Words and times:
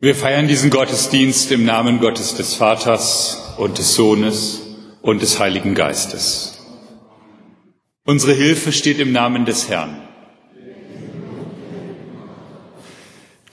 Wir 0.00 0.14
feiern 0.14 0.46
diesen 0.46 0.70
Gottesdienst 0.70 1.50
im 1.50 1.64
Namen 1.64 1.98
Gottes 1.98 2.36
des 2.36 2.54
Vaters 2.54 3.54
und 3.56 3.78
des 3.78 3.96
Sohnes 3.96 4.60
und 5.02 5.22
des 5.22 5.40
Heiligen 5.40 5.74
Geistes. 5.74 6.56
Unsere 8.04 8.32
Hilfe 8.32 8.70
steht 8.70 9.00
im 9.00 9.10
Namen 9.10 9.44
des 9.44 9.68
Herrn. 9.68 10.00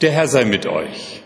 Der 0.02 0.12
Herr 0.12 0.28
sei 0.28 0.46
mit 0.46 0.68
euch. 0.68 1.24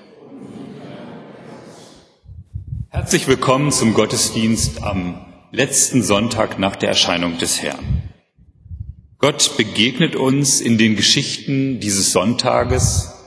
Herzlich 2.88 3.28
willkommen 3.28 3.74
zum 3.74 3.94
Gottesdienst 3.94 4.84
am 4.84 5.26
letzten 5.52 6.02
Sonntag 6.02 6.60
nach 6.60 6.78
der 6.78 6.88
Erscheinung 6.88 7.38
des 7.38 7.62
Herrn. 7.62 8.04
Gott 9.18 9.58
begegnet 9.58 10.16
uns 10.16 10.62
in 10.62 10.78
den 10.78 10.96
Geschichten 10.96 11.82
dieses 11.82 12.14
Sonntages 12.14 13.19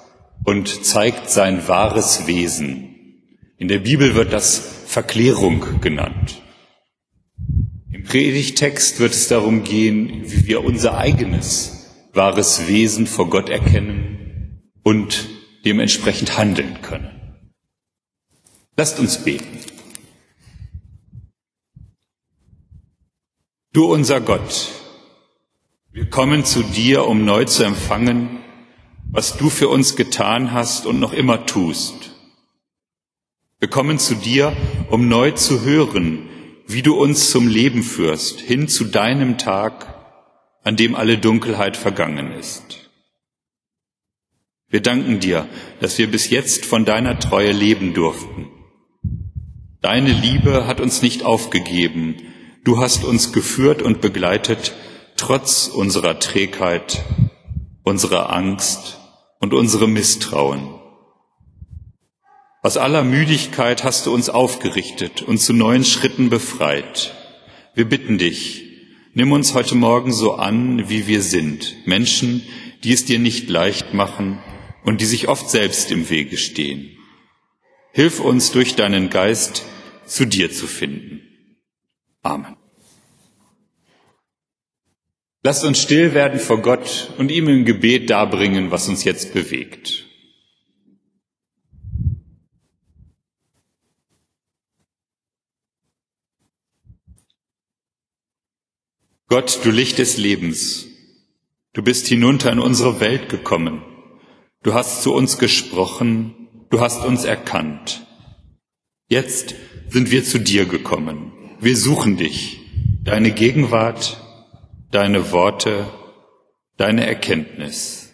und 0.44 0.84
zeigt 0.84 1.30
sein 1.30 1.68
wahres 1.68 2.26
Wesen. 2.26 2.92
In 3.58 3.68
der 3.68 3.78
Bibel 3.78 4.14
wird 4.14 4.32
das 4.32 4.58
Verklärung 4.86 5.80
genannt. 5.80 6.42
Im 7.92 8.04
Predigtext 8.04 8.98
wird 8.98 9.12
es 9.12 9.28
darum 9.28 9.62
gehen, 9.62 10.22
wie 10.24 10.46
wir 10.46 10.64
unser 10.64 10.98
eigenes 10.98 11.82
wahres 12.12 12.66
Wesen 12.66 13.06
vor 13.06 13.30
Gott 13.30 13.48
erkennen 13.48 14.62
und 14.82 15.28
dementsprechend 15.64 16.36
handeln 16.36 16.82
können. 16.82 17.38
Lasst 18.76 18.98
uns 18.98 19.18
beten. 19.22 19.58
Du 23.72 23.90
unser 23.90 24.20
Gott, 24.20 24.68
wir 25.92 26.10
kommen 26.10 26.44
zu 26.44 26.62
dir, 26.62 27.06
um 27.06 27.24
neu 27.24 27.44
zu 27.44 27.62
empfangen, 27.64 28.40
was 29.12 29.36
du 29.36 29.50
für 29.50 29.68
uns 29.68 29.94
getan 29.94 30.52
hast 30.52 30.86
und 30.86 30.98
noch 30.98 31.12
immer 31.12 31.44
tust. 31.44 32.12
Wir 33.60 33.68
kommen 33.68 33.98
zu 33.98 34.14
dir, 34.14 34.56
um 34.90 35.06
neu 35.06 35.32
zu 35.32 35.60
hören, 35.60 36.28
wie 36.66 36.82
du 36.82 36.94
uns 36.94 37.30
zum 37.30 37.46
Leben 37.46 37.82
führst, 37.82 38.40
hin 38.40 38.68
zu 38.68 38.84
deinem 38.84 39.36
Tag, 39.36 39.94
an 40.64 40.76
dem 40.76 40.94
alle 40.96 41.18
Dunkelheit 41.18 41.76
vergangen 41.76 42.32
ist. 42.32 42.90
Wir 44.70 44.80
danken 44.80 45.20
dir, 45.20 45.46
dass 45.80 45.98
wir 45.98 46.10
bis 46.10 46.30
jetzt 46.30 46.64
von 46.64 46.86
deiner 46.86 47.18
Treue 47.18 47.52
leben 47.52 47.92
durften. 47.92 48.48
Deine 49.82 50.12
Liebe 50.12 50.66
hat 50.66 50.80
uns 50.80 51.02
nicht 51.02 51.24
aufgegeben, 51.24 52.16
du 52.64 52.78
hast 52.78 53.04
uns 53.04 53.34
geführt 53.34 53.82
und 53.82 54.00
begleitet, 54.00 54.74
trotz 55.16 55.68
unserer 55.68 56.18
Trägheit, 56.18 57.04
unserer 57.82 58.32
Angst 58.32 59.00
und 59.42 59.52
unserem 59.52 59.92
Misstrauen. 59.92 60.68
Aus 62.62 62.76
aller 62.76 63.02
Müdigkeit 63.02 63.82
hast 63.82 64.06
du 64.06 64.14
uns 64.14 64.30
aufgerichtet 64.30 65.20
und 65.20 65.38
zu 65.38 65.52
neuen 65.52 65.84
Schritten 65.84 66.30
befreit. 66.30 67.12
Wir 67.74 67.88
bitten 67.88 68.18
dich, 68.18 68.62
nimm 69.14 69.32
uns 69.32 69.52
heute 69.52 69.74
Morgen 69.74 70.12
so 70.12 70.34
an, 70.34 70.88
wie 70.88 71.08
wir 71.08 71.22
sind, 71.22 71.74
Menschen, 71.86 72.42
die 72.84 72.92
es 72.92 73.04
dir 73.04 73.18
nicht 73.18 73.50
leicht 73.50 73.94
machen 73.94 74.38
und 74.84 75.00
die 75.00 75.06
sich 75.06 75.26
oft 75.26 75.50
selbst 75.50 75.90
im 75.90 76.08
Wege 76.08 76.36
stehen. 76.36 76.96
Hilf 77.92 78.20
uns 78.20 78.52
durch 78.52 78.76
deinen 78.76 79.10
Geist 79.10 79.64
zu 80.06 80.24
dir 80.24 80.52
zu 80.52 80.68
finden. 80.68 81.20
Amen. 82.22 82.61
Lasst 85.44 85.64
uns 85.64 85.82
still 85.82 86.14
werden 86.14 86.38
vor 86.38 86.62
Gott 86.62 87.12
und 87.18 87.32
ihm 87.32 87.48
im 87.48 87.64
Gebet 87.64 88.10
darbringen, 88.10 88.70
was 88.70 88.88
uns 88.88 89.02
jetzt 89.02 89.34
bewegt. 89.34 90.06
Gott, 99.26 99.60
du 99.64 99.70
Licht 99.70 99.98
des 99.98 100.16
Lebens, 100.18 100.86
du 101.72 101.82
bist 101.82 102.06
hinunter 102.06 102.52
in 102.52 102.58
unsere 102.58 103.00
Welt 103.00 103.30
gekommen, 103.30 103.82
du 104.62 104.74
hast 104.74 105.02
zu 105.02 105.14
uns 105.14 105.38
gesprochen, 105.38 106.66
du 106.68 106.80
hast 106.80 107.02
uns 107.02 107.24
erkannt. 107.24 108.06
Jetzt 109.08 109.54
sind 109.88 110.10
wir 110.10 110.22
zu 110.22 110.38
dir 110.38 110.66
gekommen, 110.66 111.32
wir 111.60 111.76
suchen 111.78 112.18
dich, 112.18 112.60
deine 113.04 113.32
Gegenwart, 113.32 114.21
deine 114.92 115.32
Worte, 115.32 115.88
deine 116.76 117.06
Erkenntnis. 117.06 118.12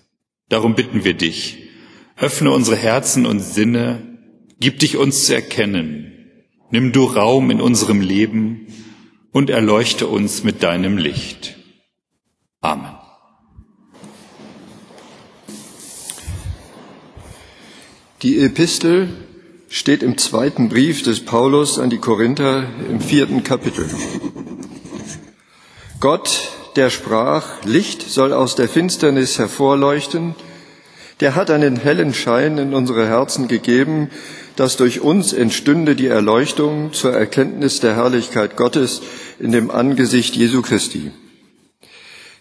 Darum 0.49 0.75
bitten 0.75 1.05
wir 1.05 1.15
dich, 1.15 1.69
öffne 2.17 2.51
unsere 2.51 2.77
Herzen 2.77 3.27
und 3.27 3.41
Sinne, 3.41 4.19
gib 4.61 4.79
dich 4.79 4.97
uns 4.97 5.27
zu 5.27 5.35
erkennen, 5.35 6.13
nimm 6.71 6.93
du 6.93 7.05
Raum 7.05 7.51
in 7.51 7.61
unserem 7.61 8.01
Leben 8.01 8.69
und 9.33 9.51
erleuchte 9.51 10.07
uns 10.07 10.45
mit 10.45 10.63
deinem 10.63 10.97
Licht. 10.97 11.57
Amen. 12.61 12.95
Die 18.23 18.41
Epistel 18.41 19.11
steht 19.69 20.03
im 20.03 20.17
zweiten 20.19 20.69
Brief 20.69 21.03
des 21.03 21.25
Paulus 21.25 21.79
an 21.79 21.91
die 21.91 21.99
Korinther 21.99 22.65
im 22.89 23.01
vierten 23.01 23.45
Kapitel. 23.45 23.89
Gott, 26.01 26.58
der 26.79 26.91
sprach, 26.91 27.65
Licht 27.65 28.09
soll 28.09 28.33
aus 28.33 28.55
der 28.55 28.69
Finsternis 28.69 29.37
hervorleuchten, 29.37 30.37
der 31.19 31.35
hat 31.35 31.51
einen 31.51 31.75
hellen 31.75 32.15
Schein 32.15 32.57
in 32.57 32.73
unsere 32.73 33.05
Herzen 33.05 33.49
gegeben, 33.49 34.11
dass 34.55 34.77
durch 34.77 35.01
uns 35.01 35.33
entstünde 35.33 35.97
die 35.97 36.07
Erleuchtung 36.07 36.93
zur 36.93 37.13
Erkenntnis 37.13 37.81
der 37.81 37.97
Herrlichkeit 37.97 38.57
Gottes 38.57 39.03
in 39.41 39.51
dem 39.51 39.73
Angesicht 39.73 40.37
Jesu 40.37 40.63
Christi. 40.63 41.11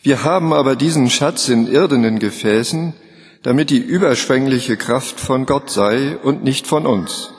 Wir 0.03 0.23
haben 0.23 0.53
aber 0.53 0.75
diesen 0.75 1.09
Schatz 1.09 1.49
in 1.49 1.65
irdenen 1.65 2.19
Gefäßen, 2.19 2.93
damit 3.41 3.71
die 3.71 3.79
überschwängliche 3.79 4.77
Kraft 4.77 5.19
von 5.19 5.47
Gott 5.47 5.71
sei 5.71 6.15
und 6.21 6.43
nicht 6.43 6.67
von 6.67 6.85
uns. 6.85 7.31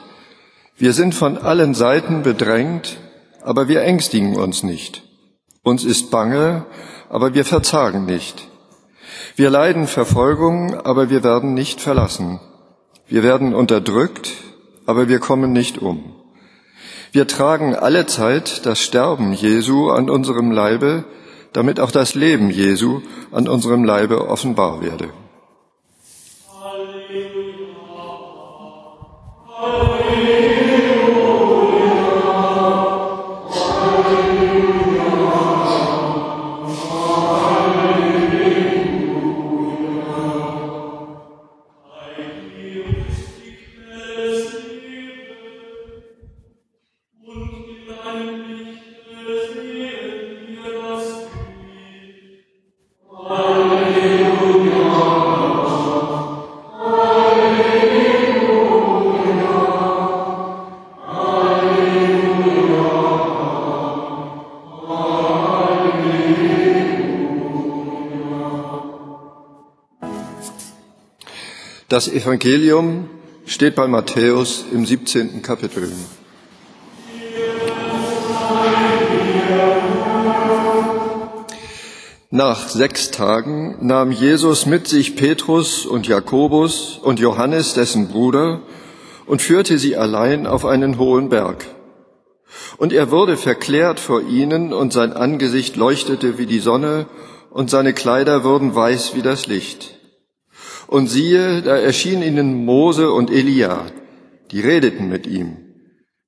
Wir 0.77 0.93
sind 0.93 1.15
von 1.15 1.39
allen 1.39 1.75
Seiten 1.75 2.25
bedrängt, 2.25 2.99
aber 3.41 3.69
wir 3.69 3.83
ängstigen 3.83 4.35
uns 4.35 4.65
nicht. 4.65 5.08
Uns 5.69 5.85
ist 5.85 6.11
bange, 6.11 6.65
aber 7.11 7.35
wir 7.35 7.45
verzagen 7.45 8.07
nicht. 8.07 8.49
Wir 9.37 9.51
leiden 9.51 9.87
Verfolgung, 9.87 10.75
aber 10.91 11.11
wir 11.11 11.23
werden 11.23 11.53
nicht 11.53 11.83
verlassen. 11.83 12.41
Wir 13.07 13.23
werden 13.23 13.55
unterdrückt, 13.55 14.31
aber 14.87 15.09
wir 15.11 15.19
kommen 15.19 15.53
nicht 15.53 15.77
um. 15.77 15.99
Wir 17.13 17.27
tragen 17.27 17.75
alle 17.75 18.07
Zeit 18.07 18.65
das 18.65 18.81
Sterben 18.81 19.35
Jesu 19.35 19.91
an 19.91 20.09
unserem 20.09 20.51
Leibe, 20.53 21.05
damit 21.53 21.81
auch 21.81 21.91
das 21.91 22.15
Leben 22.15 22.49
Jesu 22.49 23.03
an 23.31 23.47
unserem 23.47 23.85
Leibe 23.85 24.27
offenbar 24.27 24.81
werde. 24.81 25.11
Das 71.91 72.07
Evangelium 72.07 73.09
steht 73.47 73.75
bei 73.75 73.87
Matthäus 73.87 74.67
im 74.71 74.85
17. 74.85 75.41
Kapitel. 75.41 75.91
Nach 82.31 82.69
sechs 82.69 83.11
Tagen 83.11 83.79
nahm 83.81 84.13
Jesus 84.13 84.67
mit 84.67 84.87
sich 84.87 85.17
Petrus 85.17 85.87
und 85.87 86.07
Jakobus 86.07 86.99
und 87.03 87.21
Johannes, 87.21 87.73
dessen 87.73 88.09
Bruder, 88.09 88.61
und 89.25 89.41
führte 89.41 89.79
sie 89.79 89.97
allein 89.97 90.47
auf 90.47 90.67
einen 90.67 90.99
hohen 90.99 91.31
Berg. 91.31 91.65
Und 92.77 92.93
er 92.93 93.11
wurde 93.11 93.39
verklärt 93.39 93.99
vor 93.99 94.21
ihnen, 94.21 94.75
und 94.75 94.93
sein 94.93 95.15
Angesicht 95.15 95.77
leuchtete 95.77 96.37
wie 96.37 96.45
die 96.45 96.61
Sonne, 96.61 97.07
und 97.49 97.71
seine 97.71 97.95
Kleider 97.95 98.45
wurden 98.45 98.75
weiß 98.75 99.15
wie 99.15 99.23
das 99.23 99.47
Licht. 99.47 99.98
Und 100.89 101.07
siehe, 101.09 101.61
da 101.61 101.77
erschien 101.77 102.23
ihnen 102.23 102.65
Mose 102.65 103.13
und 103.13 103.31
Elia, 103.31 103.85
die 104.51 104.61
redeten 104.61 105.09
mit 105.09 105.27
ihm. 105.27 105.59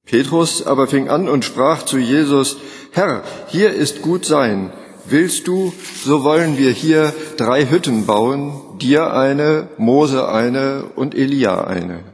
Petrus 0.04 0.66
aber 0.66 0.86
fing 0.86 1.08
an 1.08 1.28
und 1.30 1.46
sprach 1.46 1.82
zu 1.82 1.96
Jesus, 1.96 2.58
Herr, 2.92 3.22
hier 3.48 3.72
ist 3.72 4.02
gut 4.02 4.26
sein. 4.26 4.70
Willst 5.06 5.48
du, 5.48 5.72
so 6.04 6.24
wollen 6.24 6.58
wir 6.58 6.72
hier 6.72 7.14
drei 7.38 7.70
Hütten 7.70 8.04
bauen, 8.04 8.52
dir 8.78 9.14
eine, 9.14 9.68
Mose 9.78 10.28
eine 10.28 10.84
und 10.94 11.14
Elia 11.14 11.64
eine. 11.64 12.04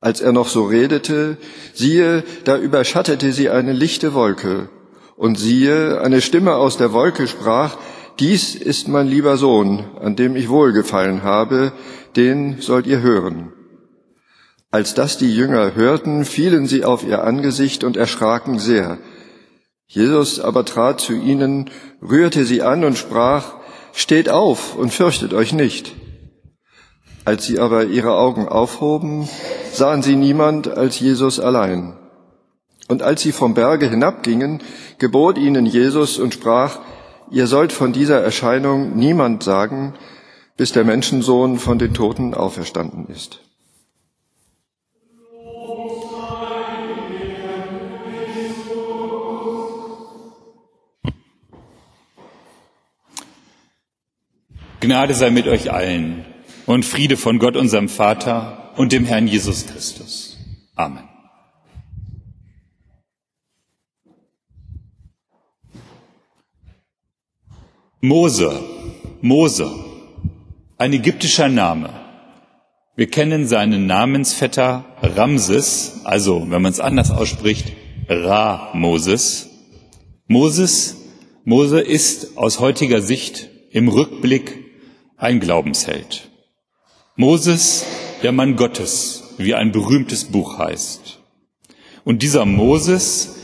Als 0.00 0.20
er 0.20 0.32
noch 0.32 0.48
so 0.48 0.66
redete, 0.66 1.36
siehe, 1.74 2.22
da 2.44 2.58
überschattete 2.58 3.32
sie 3.32 3.50
eine 3.50 3.72
lichte 3.72 4.14
Wolke. 4.14 4.68
Und 5.16 5.36
siehe, 5.36 6.00
eine 6.00 6.20
Stimme 6.20 6.54
aus 6.54 6.76
der 6.76 6.92
Wolke 6.92 7.26
sprach, 7.26 7.76
dies 8.20 8.54
ist 8.54 8.86
mein 8.86 9.08
lieber 9.08 9.38
Sohn, 9.38 9.84
an 9.98 10.14
dem 10.14 10.36
ich 10.36 10.50
wohlgefallen 10.50 11.22
habe, 11.22 11.72
den 12.16 12.60
sollt 12.60 12.86
ihr 12.86 13.00
hören. 13.00 13.52
Als 14.70 14.94
das 14.94 15.16
die 15.18 15.34
Jünger 15.34 15.74
hörten, 15.74 16.24
fielen 16.24 16.66
sie 16.66 16.84
auf 16.84 17.02
ihr 17.02 17.24
Angesicht 17.24 17.82
und 17.82 17.96
erschraken 17.96 18.58
sehr. 18.58 18.98
Jesus 19.86 20.38
aber 20.38 20.64
trat 20.64 21.00
zu 21.00 21.14
ihnen, 21.14 21.70
rührte 22.00 22.44
sie 22.44 22.62
an 22.62 22.84
und 22.84 22.96
sprach, 22.96 23.54
Steht 23.92 24.28
auf 24.28 24.76
und 24.76 24.92
fürchtet 24.92 25.34
euch 25.34 25.52
nicht. 25.52 25.92
Als 27.24 27.46
sie 27.46 27.58
aber 27.58 27.86
ihre 27.86 28.14
Augen 28.14 28.46
aufhoben, 28.46 29.28
sahen 29.72 30.02
sie 30.02 30.14
niemand 30.14 30.68
als 30.68 31.00
Jesus 31.00 31.40
allein. 31.40 31.96
Und 32.86 33.02
als 33.02 33.22
sie 33.22 33.32
vom 33.32 33.54
Berge 33.54 33.88
hinabgingen, 33.88 34.62
gebot 34.98 35.38
ihnen 35.38 35.66
Jesus 35.66 36.18
und 36.18 36.34
sprach, 36.34 36.78
Ihr 37.30 37.46
sollt 37.46 37.72
von 37.72 37.92
dieser 37.92 38.20
Erscheinung 38.20 38.96
niemand 38.96 39.42
sagen, 39.44 39.94
bis 40.56 40.72
der 40.72 40.84
Menschensohn 40.84 41.58
von 41.58 41.78
den 41.78 41.94
Toten 41.94 42.34
auferstanden 42.34 43.06
ist. 43.06 43.40
Gnade 54.80 55.14
sei 55.14 55.30
mit 55.30 55.46
euch 55.46 55.70
allen 55.72 56.24
und 56.66 56.84
Friede 56.84 57.16
von 57.16 57.38
Gott, 57.38 57.54
unserem 57.54 57.88
Vater 57.88 58.72
und 58.76 58.92
dem 58.92 59.04
Herrn 59.04 59.26
Jesus 59.26 59.66
Christus. 59.66 60.38
Amen. 60.74 61.09
Mose, 68.02 68.58
Mose, 69.20 69.70
ein 70.78 70.94
ägyptischer 70.94 71.50
Name. 71.50 71.90
Wir 72.96 73.10
kennen 73.10 73.46
seinen 73.46 73.86
Namensvetter 73.86 74.86
Ramses, 75.02 76.00
also 76.04 76.46
wenn 76.48 76.62
man 76.62 76.72
es 76.72 76.80
anders 76.80 77.10
ausspricht, 77.10 77.74
Ra 78.08 78.70
Moses. 78.72 79.50
Moses, 80.28 80.96
Mose 81.44 81.78
ist 81.78 82.38
aus 82.38 82.58
heutiger 82.58 83.02
Sicht 83.02 83.50
im 83.70 83.88
Rückblick 83.88 84.64
ein 85.18 85.38
Glaubensheld. 85.38 86.30
Moses, 87.16 87.84
der 88.22 88.32
Mann 88.32 88.56
Gottes, 88.56 89.34
wie 89.36 89.54
ein 89.54 89.72
berühmtes 89.72 90.24
Buch 90.24 90.58
heißt. 90.58 91.18
Und 92.04 92.22
dieser 92.22 92.46
Moses, 92.46 93.36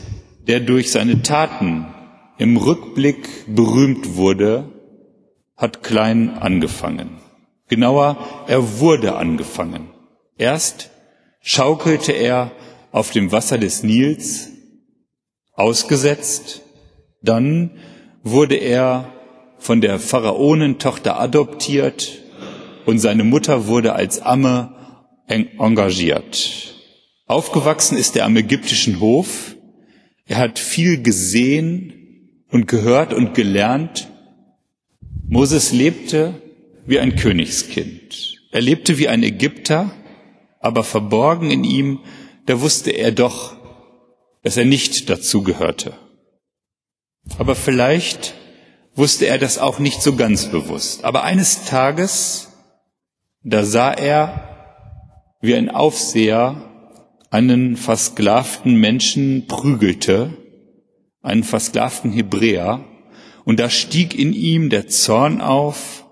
der 0.47 0.61
durch 0.61 0.89
seine 0.89 1.21
Taten 1.21 1.93
im 2.37 2.57
Rückblick 2.57 3.27
berühmt 3.47 4.15
wurde, 4.15 4.71
hat 5.55 5.83
klein 5.83 6.37
angefangen. 6.37 7.17
Genauer, 7.67 8.45
er 8.47 8.79
wurde 8.79 9.15
angefangen. 9.15 9.89
Erst 10.37 10.91
schaukelte 11.41 12.11
er 12.11 12.51
auf 12.91 13.11
dem 13.11 13.31
Wasser 13.31 13.57
des 13.57 13.83
Nils 13.83 14.51
ausgesetzt, 15.53 16.61
dann 17.21 17.71
wurde 18.23 18.55
er 18.55 19.13
von 19.57 19.81
der 19.81 19.99
Pharaonentochter 19.99 21.19
adoptiert 21.19 22.21
und 22.85 22.99
seine 22.99 23.23
Mutter 23.23 23.67
wurde 23.67 23.93
als 23.93 24.21
Amme 24.21 24.75
engagiert. 25.27 26.75
Aufgewachsen 27.25 27.97
ist 27.97 28.15
er 28.15 28.25
am 28.25 28.37
ägyptischen 28.37 28.99
Hof. 28.99 29.55
Er 30.25 30.37
hat 30.37 30.59
viel 30.59 31.01
gesehen 31.01 31.96
und 32.51 32.67
gehört 32.67 33.13
und 33.13 33.33
gelernt. 33.33 34.09
Moses 35.27 35.71
lebte 35.71 36.41
wie 36.85 36.99
ein 36.99 37.15
Königskind. 37.15 38.37
Er 38.51 38.61
lebte 38.61 38.97
wie 38.97 39.09
ein 39.09 39.23
Ägypter, 39.23 39.91
aber 40.59 40.83
verborgen 40.83 41.51
in 41.51 41.63
ihm, 41.63 41.99
da 42.45 42.61
wusste 42.61 42.91
er 42.91 43.11
doch, 43.11 43.57
dass 44.43 44.57
er 44.57 44.65
nicht 44.65 45.09
dazu 45.09 45.43
gehörte. 45.43 45.93
Aber 47.37 47.55
vielleicht 47.55 48.35
wusste 48.95 49.27
er 49.27 49.37
das 49.37 49.57
auch 49.57 49.79
nicht 49.79 50.01
so 50.01 50.15
ganz 50.15 50.49
bewusst. 50.49 51.03
Aber 51.03 51.23
eines 51.23 51.65
Tages, 51.65 52.53
da 53.43 53.63
sah 53.63 53.91
er, 53.91 55.35
wie 55.41 55.55
ein 55.55 55.69
Aufseher 55.69 56.63
einen 57.29 57.75
versklavten 57.75 58.75
Menschen 58.75 59.47
prügelte 59.47 60.33
einen 61.27 61.43
versklavten 61.43 62.11
Hebräer, 62.11 62.83
und 63.43 63.59
da 63.59 63.69
stieg 63.69 64.17
in 64.17 64.33
ihm 64.33 64.69
der 64.69 64.87
Zorn 64.87 65.41
auf, 65.41 66.05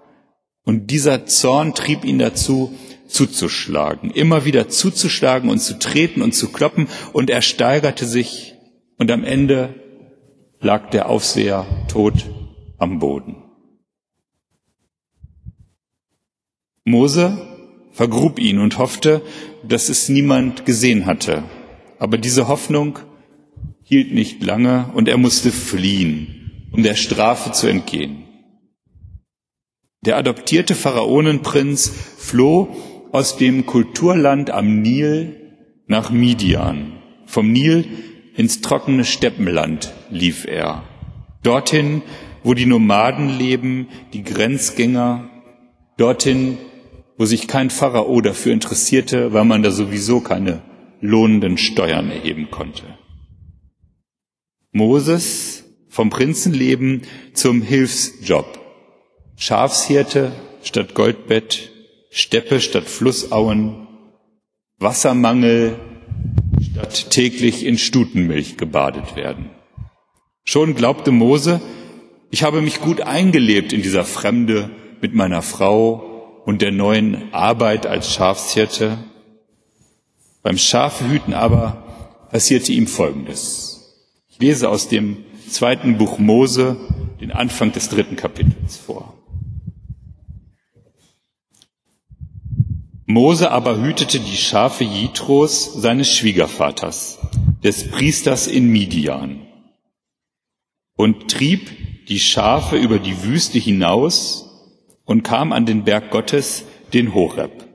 und 0.64 0.92
dieser 0.92 1.26
Zorn 1.26 1.74
trieb 1.74 2.06
ihn 2.06 2.20
dazu, 2.20 2.74
zuzuschlagen, 3.08 4.12
immer 4.12 4.46
wieder 4.46 4.68
zuzuschlagen 4.68 5.50
und 5.50 5.60
zu 5.60 5.80
treten 5.80 6.22
und 6.22 6.34
zu 6.34 6.52
kloppen, 6.52 6.88
und 7.14 7.30
er 7.30 7.42
steigerte 7.42 8.06
sich, 8.06 8.56
und 8.98 9.12
am 9.12 9.24
Ende 9.24 9.76
lag 10.60 10.90
der 10.90 11.10
Aufseher 11.10 11.66
tot 11.88 12.26
am 12.78 13.00
Boden. 13.00 13.38
Mose 16.84 17.38
vergrub 17.92 18.40
ihn 18.40 18.60
und 18.60 18.78
hoffte, 18.78 19.22
dass 19.68 19.90
es 19.90 20.10
niemand 20.10 20.66
gesehen 20.66 21.06
hatte. 21.06 21.44
Aber 22.00 22.18
diese 22.18 22.48
Hoffnung 22.48 23.00
hielt 23.88 24.12
nicht 24.12 24.44
lange 24.44 24.90
und 24.96 25.08
er 25.08 25.18
musste 25.18 25.52
fliehen, 25.52 26.70
um 26.72 26.82
der 26.82 26.96
Strafe 26.96 27.52
zu 27.52 27.68
entgehen. 27.68 28.24
Der 30.04 30.18
adoptierte 30.18 30.74
Pharaonenprinz 30.74 31.92
floh 32.18 32.76
aus 33.12 33.38
dem 33.38 33.68
Kulturland 33.68 34.50
am 34.50 34.82
Nil 34.82 35.36
nach 35.88 36.10
Midian. 36.10 36.94
Vom 37.28 37.52
Nil 37.52 37.86
ins 38.36 38.62
trockene 38.62 39.06
Steppenland 39.06 39.94
lief 40.10 40.46
er. 40.46 40.84
Dorthin, 41.44 42.02
wo 42.44 42.56
die 42.56 42.66
Nomaden 42.66 43.38
leben, 43.38 43.88
die 44.14 44.24
Grenzgänger. 44.24 45.30
Dorthin, 45.98 46.58
wo 47.18 47.26
sich 47.26 47.48
kein 47.48 47.70
Pharao 47.70 48.20
dafür 48.22 48.52
interessierte, 48.52 49.32
weil 49.32 49.46
man 49.46 49.62
da 49.62 49.70
sowieso 49.70 50.22
keine 50.22 50.64
lohnenden 51.02 51.58
Steuern 51.58 52.10
erheben 52.10 52.50
konnte. 52.50 52.84
Moses 54.76 55.64
vom 55.88 56.10
Prinzenleben 56.10 57.04
zum 57.34 57.62
Hilfsjob. 57.62 58.60
Schafshirte 59.38 60.34
statt 60.64 60.96
Goldbett, 60.96 61.72
Steppe 62.10 62.60
statt 62.60 62.84
Flussauen, 62.84 63.88
Wassermangel 64.78 65.80
statt 66.60 67.10
täglich 67.10 67.66
in 67.66 67.78
Stutenmilch 67.78 68.58
gebadet 68.58 69.16
werden. 69.16 69.50
Schon 70.44 70.76
glaubte 70.76 71.12
Mose, 71.12 71.62
ich 72.30 72.44
habe 72.44 72.60
mich 72.60 72.82
gut 72.82 73.00
eingelebt 73.00 73.72
in 73.72 73.82
dieser 73.82 74.04
Fremde 74.04 74.72
mit 75.00 75.16
meiner 75.16 75.42
Frau 75.42 76.42
und 76.44 76.62
der 76.62 76.74
neuen 76.74 77.34
Arbeit 77.34 77.86
als 77.86 78.14
Schafshirte. 78.14 78.98
Beim 80.44 80.58
Schafehüten 80.58 81.34
aber 81.34 82.28
passierte 82.30 82.74
ihm 82.74 82.88
Folgendes. 82.88 83.75
Ich 84.36 84.42
lese 84.42 84.70
aus 84.70 84.90
dem 84.90 85.24
zweiten 85.50 85.98
Buch 85.98 86.20
Mose 86.20 86.76
den 87.22 87.32
Anfang 87.32 87.72
des 87.72 87.88
dritten 87.88 88.18
Kapitels 88.18 88.76
vor. 88.76 89.14
Mose 93.06 93.50
aber 93.50 93.80
hütete 93.80 94.20
die 94.20 94.36
Schafe 94.36 94.84
Jitros, 94.84 95.76
seines 95.76 96.14
Schwiegervaters, 96.14 97.18
des 97.64 97.90
Priesters 97.90 98.48
in 98.48 98.68
Midian, 98.68 99.48
und 100.98 101.32
trieb 101.32 102.06
die 102.08 102.20
Schafe 102.20 102.76
über 102.76 103.00
die 103.00 103.24
Wüste 103.24 103.58
hinaus 103.58 104.76
und 105.06 105.24
kam 105.24 105.54
an 105.54 105.66
den 105.66 105.86
Berg 105.86 106.12
Gottes, 106.12 106.66
den 106.94 107.14
Horeb. 107.14 107.70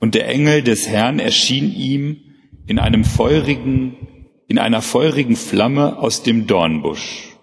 Und 0.00 0.16
der 0.16 0.26
Engel 0.26 0.64
des 0.64 0.88
Herrn 0.88 1.20
erschien 1.20 1.72
ihm 1.72 2.24
in 2.68 2.78
einem 2.78 3.04
feurigen, 3.04 3.96
in 4.46 4.58
einer 4.58 4.82
feurigen 4.82 5.36
Flamme 5.36 5.98
aus 5.98 6.22
dem 6.22 6.46
Dornbusch. 6.46 7.36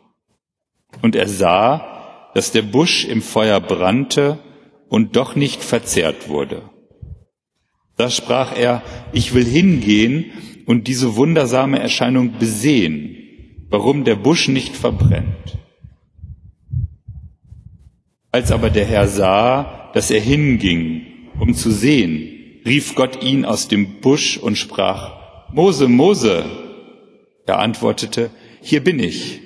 Und 1.01 1.15
er 1.15 1.27
sah, 1.27 2.29
dass 2.33 2.51
der 2.51 2.61
Busch 2.61 3.05
im 3.05 3.21
Feuer 3.21 3.59
brannte 3.59 4.39
und 4.87 5.15
doch 5.15 5.35
nicht 5.35 5.63
verzehrt 5.63 6.29
wurde. 6.29 6.69
Da 7.97 8.09
sprach 8.09 8.55
er, 8.55 8.83
ich 9.13 9.33
will 9.33 9.45
hingehen 9.45 10.25
und 10.65 10.87
diese 10.87 11.15
wundersame 11.15 11.79
Erscheinung 11.79 12.37
besehen, 12.39 13.15
warum 13.69 14.03
der 14.03 14.15
Busch 14.15 14.47
nicht 14.47 14.75
verbrennt. 14.75 15.57
Als 18.31 18.51
aber 18.51 18.69
der 18.69 18.85
Herr 18.85 19.07
sah, 19.07 19.91
dass 19.93 20.11
er 20.11 20.19
hinging, 20.19 21.03
um 21.39 21.53
zu 21.53 21.71
sehen, 21.71 22.34
rief 22.65 22.95
Gott 22.95 23.23
ihn 23.23 23.45
aus 23.45 23.67
dem 23.67 24.01
Busch 24.01 24.37
und 24.37 24.57
sprach, 24.57 25.51
Mose, 25.53 25.87
Mose. 25.87 26.45
Er 27.45 27.59
antwortete, 27.59 28.31
hier 28.61 28.83
bin 28.83 28.99
ich. 28.99 29.39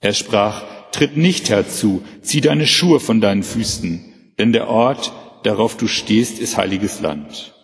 Er 0.00 0.14
sprach, 0.14 0.64
tritt 0.90 1.16
nicht 1.16 1.50
herzu, 1.50 2.02
zieh 2.22 2.40
deine 2.40 2.66
Schuhe 2.66 2.98
von 2.98 3.20
deinen 3.20 3.42
Füßen, 3.42 4.32
denn 4.38 4.52
der 4.52 4.68
Ort, 4.68 5.12
darauf 5.42 5.76
du 5.76 5.86
stehst, 5.86 6.38
ist 6.38 6.56
heiliges 6.56 7.00
Land. 7.00 7.54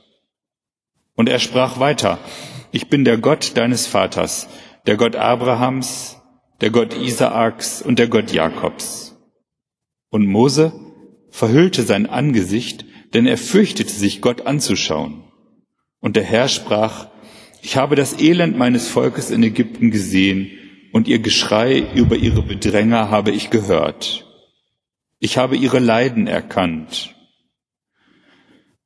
Und 1.17 1.29
er 1.29 1.39
sprach 1.39 1.81
weiter, 1.81 2.19
ich 2.73 2.89
bin 2.89 3.05
der 3.05 3.19
Gott 3.19 3.57
deines 3.57 3.87
Vaters, 3.87 4.49
der 4.87 4.97
Gott 4.97 5.17
Abrahams, 5.17 6.19
der 6.61 6.71
Gott 6.71 6.95
Isaaks 6.95 7.81
und 7.83 7.99
der 7.99 8.09
Gott 8.09 8.33
Jakobs. 8.33 9.17
Und 10.11 10.27
Mose 10.27 10.73
verhüllte 11.31 11.83
sein 11.83 12.07
Angesicht, 12.07 12.85
denn 13.15 13.27
er 13.27 13.39
fürchtete 13.39 13.93
sich, 13.93 14.21
Gott 14.21 14.47
anzuschauen. 14.47 15.25
Und 16.01 16.17
der 16.17 16.25
Herr 16.25 16.49
sprach, 16.49 17.09
ich 17.63 17.77
habe 17.77 17.97
das 17.97 18.21
Elend 18.21 18.59
meines 18.59 18.89
Volkes 18.89 19.31
in 19.31 19.43
Ägypten 19.43 19.91
gesehen, 19.91 20.51
und 20.93 21.09
ihr 21.09 21.19
Geschrei 21.19 21.83
über 21.97 22.15
ihre 22.15 22.43
Bedränger 22.43 23.11
habe 23.11 23.33
ich 23.33 23.51
gehört. 23.51 24.31
Ich 25.19 25.39
habe 25.39 25.57
ihre 25.57 25.81
Leiden 25.81 26.29
erkannt. 26.29 27.17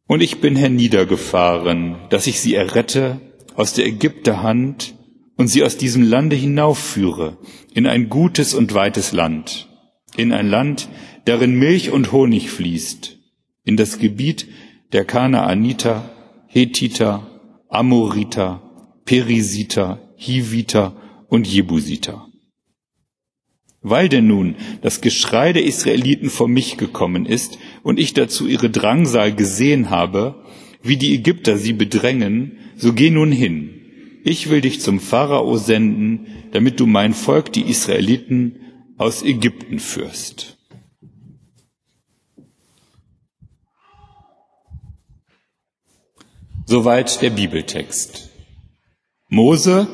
Und 0.07 0.23
ich 0.23 0.41
bin 0.41 0.57
herniedergefahren, 0.57 1.97
dass 2.09 2.27
ich 2.27 2.41
sie 2.41 2.55
errette 2.55 3.21
aus 3.57 3.75
der 3.75 3.87
Ägypter 3.87 4.43
Hand 4.43 4.95
und 5.37 5.49
sie 5.49 5.63
aus 5.63 5.77
diesem 5.77 6.03
Lande 6.03 6.35
hinaufführe 6.35 7.37
in 7.75 7.87
ein 7.87 8.09
gutes 8.09 8.55
und 8.55 8.73
weites 8.73 9.13
Land, 9.13 9.69
in 10.17 10.33
ein 10.33 10.49
Land, 10.49 10.89
darin 11.27 11.59
Milch 11.59 11.91
und 11.91 12.11
Honig 12.11 12.51
fließt, 12.51 13.18
in 13.69 13.77
das 13.77 13.99
Gebiet 13.99 14.49
der 14.93 15.05
Kanaaniter, 15.05 16.11
Hethiter, 16.47 17.27
Amoriter, 17.69 18.63
Perisiter, 19.05 20.01
Hiviter 20.17 20.97
und 21.29 21.47
Jebusiter. 21.47 22.27
Weil 23.83 24.09
denn 24.09 24.27
nun 24.27 24.57
das 24.81 25.03
Geschrei 25.03 25.53
der 25.53 25.65
Israeliten 25.65 26.31
vor 26.31 26.49
mich 26.49 26.79
gekommen 26.79 27.27
ist 27.27 27.59
und 27.83 28.01
ich 28.01 28.15
dazu 28.15 28.49
ihre 28.49 28.71
Drangsal 28.71 29.35
gesehen 29.35 29.91
habe, 29.91 30.43
wie 30.83 30.97
die 30.97 31.15
Ägypter 31.15 31.59
sie 31.59 31.75
bedrängen, 31.75 32.59
so 32.77 32.95
geh 32.95 33.11
nun 33.11 33.31
hin. 33.31 33.75
Ich 34.25 34.49
will 34.49 34.63
dich 34.63 34.81
zum 34.81 34.99
Pharao 34.99 35.59
senden, 35.59 36.27
damit 36.53 36.81
du 36.81 36.87
mein 36.87 37.13
Volk, 37.13 37.53
die 37.53 37.69
Israeliten, 37.69 38.57
aus 38.97 39.23
Ägypten 39.23 39.79
führst. 39.79 40.58
Soweit 46.71 47.23
der 47.23 47.31
Bibeltext. 47.31 48.29
Mose 49.29 49.89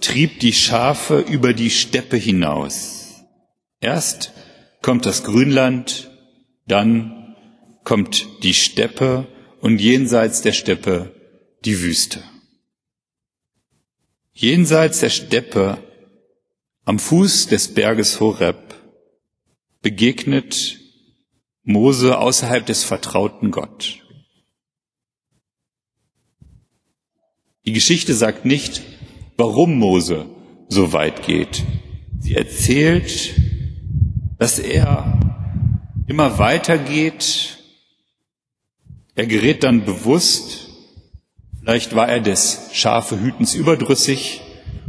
trieb 0.00 0.40
die 0.40 0.54
Schafe 0.54 1.18
über 1.18 1.52
die 1.52 1.68
Steppe 1.68 2.16
hinaus. 2.16 3.16
Erst 3.80 4.32
kommt 4.80 5.04
das 5.04 5.24
Grünland, 5.24 6.10
dann 6.66 7.36
kommt 7.84 8.42
die 8.42 8.54
Steppe 8.54 9.26
und 9.60 9.78
jenseits 9.78 10.40
der 10.40 10.52
Steppe 10.52 11.14
die 11.66 11.82
Wüste. 11.82 12.22
Jenseits 14.32 15.00
der 15.00 15.10
Steppe 15.10 15.76
am 16.86 16.98
Fuß 16.98 17.48
des 17.48 17.74
Berges 17.74 18.20
Horeb 18.20 18.74
begegnet 19.82 20.80
Mose 21.62 22.16
außerhalb 22.16 22.64
des 22.64 22.84
vertrauten 22.84 23.50
Gott. 23.50 24.05
Die 27.66 27.72
Geschichte 27.72 28.14
sagt 28.14 28.44
nicht, 28.44 28.82
warum 29.36 29.76
Mose 29.78 30.26
so 30.68 30.92
weit 30.92 31.26
geht. 31.26 31.64
Sie 32.20 32.36
erzählt, 32.36 33.34
dass 34.38 34.60
er 34.60 35.18
immer 36.06 36.38
weiter 36.38 36.78
geht. 36.78 37.58
Er 39.16 39.26
gerät 39.26 39.64
dann 39.64 39.84
bewusst, 39.84 40.68
vielleicht 41.60 41.96
war 41.96 42.08
er 42.08 42.20
des 42.20 42.70
Schafehütens 42.72 43.54
überdrüssig 43.54 44.42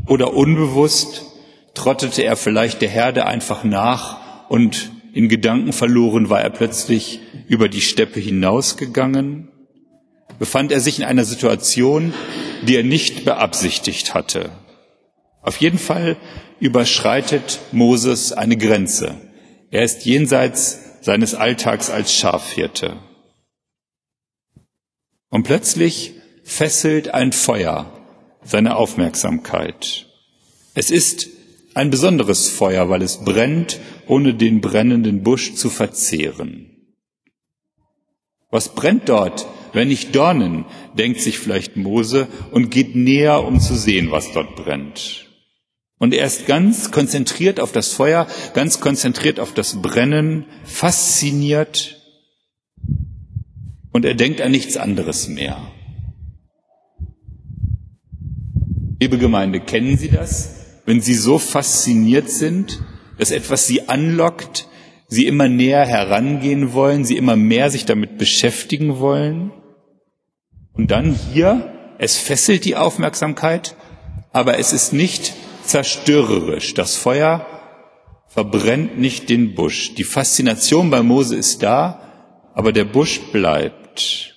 oder 0.06 0.34
unbewusst, 0.34 1.26
trottete 1.74 2.24
er 2.24 2.36
vielleicht 2.36 2.82
der 2.82 2.90
Herde 2.90 3.26
einfach 3.26 3.64
nach 3.64 4.50
und 4.50 4.92
in 5.14 5.30
Gedanken 5.30 5.74
verloren 5.74 6.30
war 6.30 6.42
er 6.42 6.52
plötzlich 6.52 7.22
über 7.48 7.70
die 7.70 7.82
Steppe 7.82 8.20
hinausgegangen, 8.20 9.47
befand 10.40 10.72
er 10.72 10.80
sich 10.80 11.00
in 11.00 11.06
einer 11.06 11.26
Situation, 11.26 12.14
die 12.64 12.76
er 12.76 12.84
nicht 12.84 13.26
beabsichtigt 13.26 14.14
hatte. 14.14 14.52
Auf 15.42 15.58
jeden 15.58 15.80
Fall 15.80 16.18
überschreitet 16.60 17.60
Moses 17.72 18.34
eine 18.34 18.58
Grenze. 18.58 19.16
Er 19.72 19.84
ist 19.84 20.06
jenseits 20.06 20.80
seines 21.02 21.36
Alltags 21.36 21.90
als 21.90 22.14
Schafhirte. 22.14 22.98
Und 25.30 25.44
plötzlich 25.44 26.14
fesselt 26.44 27.14
ein 27.14 27.32
Feuer 27.32 27.94
seine 28.44 28.76
Aufmerksamkeit. 28.76 30.08
Es 30.74 30.90
ist 30.90 31.28
ein 31.74 31.90
besonderes 31.90 32.50
Feuer, 32.50 32.90
weil 32.90 33.02
es 33.02 33.24
brennt, 33.24 33.80
ohne 34.08 34.34
den 34.34 34.62
brennenden 34.62 35.24
Busch 35.24 35.54
zu 35.56 35.70
verzehren. 35.70 36.72
Was 38.50 38.74
brennt 38.74 39.10
dort 39.10 39.46
wenn 39.78 39.90
nicht 39.90 40.16
Dornen, 40.16 40.66
denkt 40.98 41.22
sich 41.22 41.38
vielleicht 41.38 41.78
Mose 41.78 42.28
und 42.52 42.72
geht 42.72 42.96
näher, 42.96 43.44
um 43.44 43.60
zu 43.60 43.76
sehen, 43.76 44.10
was 44.10 44.34
dort 44.34 44.56
brennt. 44.56 45.28
Und 46.00 46.14
er 46.16 46.26
ist 46.26 46.48
ganz 46.48 46.92
konzentriert 46.92 47.60
auf 47.60 47.72
das 47.72 47.94
Feuer, 47.94 48.28
ganz 48.56 48.80
konzentriert 48.80 49.40
auf 49.40 49.54
das 49.54 49.82
Brennen, 49.82 50.46
fasziniert 50.64 52.02
und 53.92 54.04
er 54.04 54.16
denkt 54.16 54.42
an 54.42 54.52
nichts 54.52 54.78
anderes 54.78 55.28
mehr. 55.28 55.60
Liebe 59.00 59.20
Gemeinde, 59.20 59.60
kennen 59.60 59.98
Sie 59.98 60.10
das? 60.10 60.82
Wenn 60.86 61.02
Sie 61.02 61.14
so 61.14 61.38
fasziniert 61.38 62.32
sind, 62.32 62.84
dass 63.20 63.30
etwas 63.30 63.68
Sie 63.68 63.88
anlockt, 63.90 64.68
Sie 65.08 65.28
immer 65.28 65.48
näher 65.48 65.86
herangehen 65.86 66.74
wollen, 66.74 67.06
Sie 67.06 67.16
immer 67.16 67.36
mehr 67.36 67.70
sich 67.70 67.86
damit 67.86 68.18
beschäftigen 68.18 68.98
wollen? 69.00 69.52
Und 70.78 70.92
dann 70.92 71.20
hier, 71.34 71.74
es 71.98 72.18
fesselt 72.18 72.64
die 72.64 72.76
Aufmerksamkeit, 72.76 73.76
aber 74.32 74.60
es 74.60 74.74
ist 74.74 74.94
nicht 74.94 75.34
zerstörerisch. 75.64 76.76
Das 76.76 76.96
Feuer 76.96 77.46
verbrennt 78.28 79.00
nicht 79.00 79.30
den 79.30 79.56
Busch. 79.56 79.96
Die 79.96 80.04
Faszination 80.04 80.92
bei 80.92 81.02
Mose 81.02 81.36
ist 81.36 81.64
da, 81.64 82.02
aber 82.54 82.72
der 82.72 82.86
Busch 82.86 83.20
bleibt. 83.32 84.36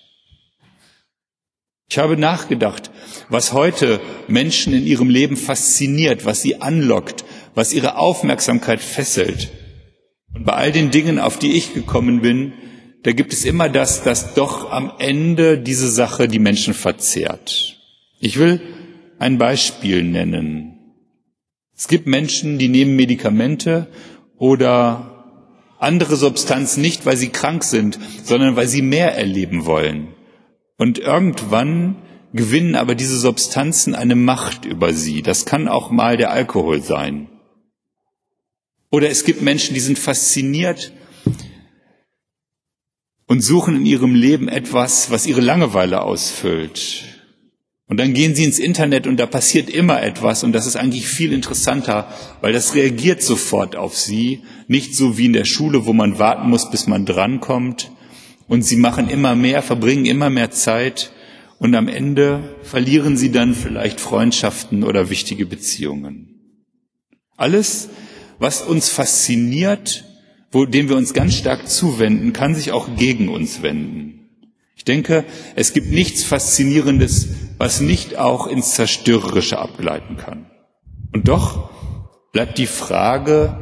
Ich 1.91 1.99
habe 1.99 2.17
nachgedacht, 2.17 2.91
was 3.29 3.53
heute 3.53 4.01
Menschen 4.29 4.73
in 4.73 4.87
ihrem 4.87 5.11
Leben 5.11 5.37
fasziniert, 5.37 6.25
was 6.25 6.41
sie 6.41 6.63
anlockt, 6.63 7.25
was 7.55 7.73
ihre 7.73 7.99
Aufmerksamkeit 7.99 8.81
fesselt. 8.81 9.51
Und 10.33 10.45
bei 10.45 10.53
all 10.53 10.73
den 10.73 10.91
Dingen, 10.91 11.19
auf 11.19 11.39
die 11.39 11.53
ich 11.57 11.75
gekommen 11.75 12.23
bin, 12.23 12.53
da 13.03 13.13
gibt 13.13 13.33
es 13.33 13.45
immer 13.45 13.69
das, 13.69 14.03
dass 14.03 14.35
doch 14.35 14.71
am 14.71 14.93
Ende 14.99 15.59
diese 15.59 15.91
Sache 15.91 16.29
die 16.29 16.39
Menschen 16.39 16.75
verzehrt. 16.75 17.79
Ich 18.19 18.39
will 18.39 18.61
ein 19.19 19.39
Beispiel 19.39 20.03
nennen. 20.03 20.79
Es 21.75 21.89
gibt 21.89 22.07
Menschen, 22.07 22.59
die 22.59 22.69
nehmen 22.69 22.97
Medikamente 22.97 23.89
oder 24.37 25.25
andere 25.79 26.17
Substanzen 26.17 26.83
nicht, 26.83 27.07
weil 27.07 27.17
sie 27.17 27.31
krank 27.31 27.65
sind, 27.65 27.99
sondern 28.23 28.57
weil 28.57 28.67
sie 28.67 28.83
mehr 28.83 29.17
erleben 29.17 29.65
wollen. 29.65 30.09
Und 30.77 30.99
irgendwann 30.99 31.97
gewinnen 32.35 32.75
aber 32.75 32.95
diese 32.95 33.19
Substanzen 33.19 33.95
eine 33.95 34.15
Macht 34.15 34.67
über 34.67 34.93
sie. 34.93 35.23
Das 35.23 35.47
kann 35.47 35.69
auch 35.69 35.91
mal 35.91 36.19
der 36.19 36.33
Alkohol 36.33 36.83
sein. 36.83 37.29
Oder 38.91 39.09
es 39.09 39.25
gibt 39.25 39.41
Menschen, 39.41 39.75
die 39.75 39.81
sind 39.81 39.99
fasziniert 39.99 40.93
und 43.31 43.43
suchen 43.43 43.77
in 43.77 43.87
ihrem 43.87 44.17
Leben 44.17 44.49
etwas, 44.49 45.13
was 45.13 45.25
ihre 45.25 45.41
Langeweile 45.41 46.03
ausfüllt. 46.03 47.05
Und 47.87 48.01
dann 48.01 48.13
gehen 48.13 48.35
Sie 48.35 48.43
ins 48.43 48.59
Internet 48.59 49.07
und 49.07 49.19
da 49.19 49.27
passiert 49.27 49.71
immer 49.71 50.03
etwas 50.03 50.43
und 50.43 50.51
das 50.53 50.67
ist 50.67 50.75
eigentlich 50.75 51.07
viel 51.07 51.33
interessanter, 51.33 52.13
weil 52.41 52.53
das 52.53 52.75
reagiert 52.75 53.23
sofort 53.23 53.77
auf 53.77 53.97
Sie, 53.97 54.43
nicht 54.67 54.97
so 54.97 55.17
wie 55.17 55.27
in 55.27 55.33
der 55.33 55.45
Schule, 55.45 55.87
wo 55.87 55.93
man 55.93 56.19
warten 56.19 56.51
muss, 56.51 56.73
bis 56.73 56.89
man 56.89 57.07
drankommt. 57.07 57.93
Und 58.49 58.63
Sie 58.63 58.75
machen 58.75 59.09
immer 59.09 59.37
mehr, 59.37 59.63
verbringen 59.63 60.07
immer 60.07 60.29
mehr 60.29 60.51
Zeit 60.51 61.13
und 61.61 61.77
am 61.77 61.87
Ende 61.87 62.57
verlieren 62.65 63.17
Sie 63.17 63.31
dann 63.31 63.55
vielleicht 63.55 64.01
Freundschaften 64.01 64.83
oder 64.83 65.09
wichtige 65.09 65.47
Beziehungen. 65.47 66.35
Alles, 67.37 67.91
was 68.41 68.63
uns 68.63 68.89
fasziniert, 68.89 70.10
wo, 70.51 70.65
dem 70.67 70.89
wir 70.89 70.97
uns 70.97 71.15
ganz 71.15 71.35
stark 71.35 71.69
zuwenden, 71.69 72.33
kann 72.33 72.55
sich 72.55 72.73
auch 72.73 72.89
gegen 72.97 73.29
uns 73.29 73.63
wenden. 73.63 74.29
Ich 74.77 74.85
denke, 74.85 75.25
es 75.57 75.73
gibt 75.73 75.91
nichts 75.91 76.25
Faszinierendes, 76.25 77.29
was 77.59 77.81
nicht 77.81 78.17
auch 78.17 78.47
ins 78.47 78.73
Zerstörerische 78.73 79.59
abgleiten 79.59 80.17
kann. 80.17 80.47
Und 81.13 81.29
doch 81.29 81.71
bleibt 82.33 82.59
die 82.59 82.67
Frage, 82.67 83.59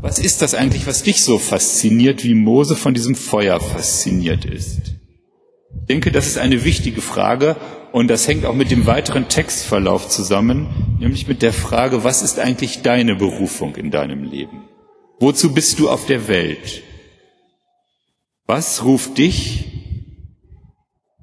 was 0.00 0.18
ist 0.18 0.42
das 0.42 0.54
eigentlich, 0.54 0.86
was 0.86 1.02
dich 1.02 1.22
so 1.22 1.38
fasziniert, 1.38 2.24
wie 2.24 2.34
Mose 2.34 2.76
von 2.76 2.94
diesem 2.94 3.14
Feuer 3.14 3.60
fasziniert 3.60 4.44
ist? 4.44 4.96
Ich 5.80 5.86
denke, 5.88 6.10
das 6.10 6.26
ist 6.26 6.38
eine 6.38 6.64
wichtige 6.64 7.02
Frage 7.02 7.56
und 7.92 8.08
das 8.08 8.26
hängt 8.26 8.46
auch 8.46 8.54
mit 8.54 8.70
dem 8.70 8.86
weiteren 8.86 9.28
Textverlauf 9.28 10.08
zusammen, 10.08 10.96
nämlich 10.98 11.28
mit 11.28 11.42
der 11.42 11.52
Frage, 11.52 12.02
was 12.02 12.22
ist 12.22 12.38
eigentlich 12.38 12.82
deine 12.82 13.14
Berufung 13.14 13.76
in 13.76 13.90
deinem 13.90 14.24
Leben? 14.24 14.71
Wozu 15.22 15.54
bist 15.54 15.78
du 15.78 15.88
auf 15.88 16.06
der 16.06 16.26
Welt? 16.26 16.82
Was 18.44 18.84
ruft 18.84 19.18
dich 19.18 19.66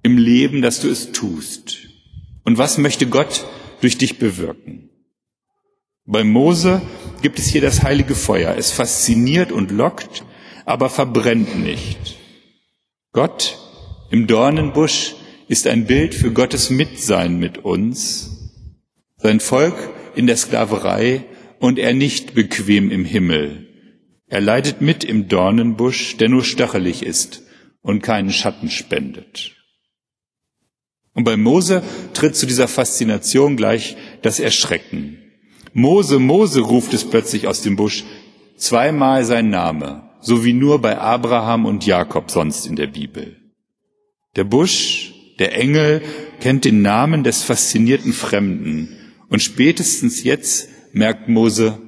im 0.03 0.17
Leben, 0.17 0.61
dass 0.61 0.79
du 0.79 0.87
es 0.87 1.11
tust? 1.11 1.79
Und 2.45 2.57
was 2.57 2.77
möchte 2.77 3.07
Gott 3.07 3.45
durch 3.81 3.97
dich 3.97 4.17
bewirken? 4.17 4.89
Bei 6.05 6.23
Mose 6.23 6.81
gibt 7.21 7.39
es 7.39 7.47
hier 7.47 7.59
das 7.59 7.83
heilige 7.83 8.15
Feuer. 8.15 8.55
Es 8.55 8.71
fasziniert 8.71 9.51
und 9.51 9.69
lockt, 9.69 10.23
aber 10.63 10.89
verbrennt 10.89 11.59
nicht. 11.59 12.17
Gott 13.11 13.59
im 14.11 14.27
Dornenbusch 14.27 15.17
ist 15.49 15.67
ein 15.67 15.87
Bild 15.87 16.15
für 16.15 16.31
Gottes 16.31 16.69
Mitsein 16.69 17.37
mit 17.37 17.65
uns, 17.65 18.53
sein 19.17 19.41
Volk 19.41 19.75
in 20.15 20.25
der 20.25 20.37
Sklaverei 20.37 21.25
und 21.59 21.77
er 21.77 21.93
nicht 21.93 22.33
bequem 22.33 22.91
im 22.91 23.03
Himmel. 23.03 23.68
Er 24.29 24.41
leidet 24.41 24.79
mit 24.79 25.03
im 25.03 25.27
Dornenbusch, 25.27 26.17
der 26.17 26.29
nur 26.29 26.43
stachelig 26.43 27.03
ist 27.03 27.41
und 27.81 28.03
keinen 28.03 28.31
Schatten 28.31 28.69
spendet. 28.69 29.55
Und 31.13 31.23
bei 31.23 31.35
Mose 31.35 31.81
tritt 32.13 32.35
zu 32.35 32.45
dieser 32.45 32.67
Faszination 32.67 33.57
gleich 33.57 33.97
das 34.21 34.39
Erschrecken. 34.39 35.17
Mose, 35.73 36.19
Mose 36.19 36.61
ruft 36.61 36.93
es 36.93 37.03
plötzlich 37.03 37.47
aus 37.47 37.61
dem 37.61 37.75
Busch, 37.75 38.03
zweimal 38.55 39.25
sein 39.25 39.49
Name, 39.49 40.09
so 40.21 40.45
wie 40.45 40.53
nur 40.53 40.79
bei 40.79 40.99
Abraham 40.99 41.65
und 41.65 41.85
Jakob 41.85 42.29
sonst 42.29 42.67
in 42.67 42.75
der 42.75 42.87
Bibel. 42.87 43.37
Der 44.35 44.43
Busch, 44.43 45.13
der 45.39 45.57
Engel 45.57 46.03
kennt 46.39 46.65
den 46.65 46.83
Namen 46.83 47.23
des 47.23 47.41
faszinierten 47.43 48.13
Fremden 48.13 48.95
und 49.29 49.41
spätestens 49.41 50.23
jetzt 50.23 50.69
merkt 50.93 51.29
Mose, 51.29 51.79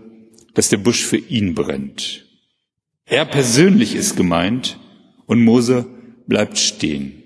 dass 0.55 0.69
der 0.69 0.77
Busch 0.77 1.05
für 1.05 1.17
ihn 1.17 1.53
brennt. 1.53 2.30
Er 3.05 3.25
persönlich 3.25 3.95
ist 3.95 4.15
gemeint 4.15 4.79
und 5.25 5.43
Mose 5.43 5.85
bleibt 6.27 6.57
stehen. 6.57 7.23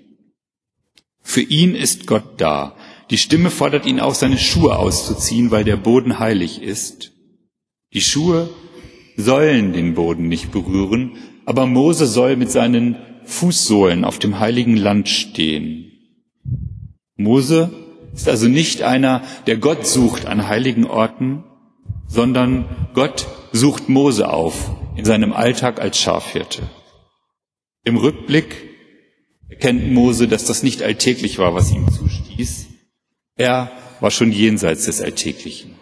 Für 1.22 1.42
ihn 1.42 1.74
ist 1.74 2.06
Gott 2.06 2.40
da. 2.40 2.76
Die 3.10 3.18
Stimme 3.18 3.50
fordert 3.50 3.86
ihn 3.86 4.00
auf, 4.00 4.16
seine 4.16 4.38
Schuhe 4.38 4.78
auszuziehen, 4.78 5.50
weil 5.50 5.64
der 5.64 5.76
Boden 5.76 6.18
heilig 6.18 6.62
ist. 6.62 7.12
Die 7.92 8.00
Schuhe 8.00 8.48
sollen 9.16 9.72
den 9.72 9.94
Boden 9.94 10.28
nicht 10.28 10.50
berühren, 10.50 11.12
aber 11.44 11.66
Mose 11.66 12.06
soll 12.06 12.36
mit 12.36 12.50
seinen 12.50 12.96
Fußsohlen 13.24 14.04
auf 14.04 14.18
dem 14.18 14.38
heiligen 14.38 14.76
Land 14.76 15.08
stehen. 15.08 15.92
Mose 17.16 17.70
ist 18.12 18.28
also 18.28 18.48
nicht 18.48 18.82
einer, 18.82 19.22
der 19.46 19.56
Gott 19.56 19.86
sucht 19.86 20.26
an 20.26 20.48
heiligen 20.48 20.86
Orten, 20.86 21.44
sondern 22.06 22.64
Gott 22.94 23.26
sucht 23.52 23.88
Mose 23.88 24.28
auf 24.28 24.70
in 24.96 25.04
seinem 25.04 25.32
Alltag 25.32 25.80
als 25.80 25.98
Schafhirte. 25.98 26.62
Im 27.84 27.96
Rückblick 27.96 28.70
erkennt 29.48 29.92
Mose, 29.92 30.26
dass 30.26 30.44
das 30.46 30.62
nicht 30.62 30.82
alltäglich 30.82 31.38
war, 31.38 31.54
was 31.54 31.70
ihm 31.70 31.86
zustieß. 31.90 32.66
Er 33.36 33.70
war 34.00 34.10
schon 34.10 34.32
jenseits 34.32 34.86
des 34.86 35.00
Alltäglichen. 35.00 35.76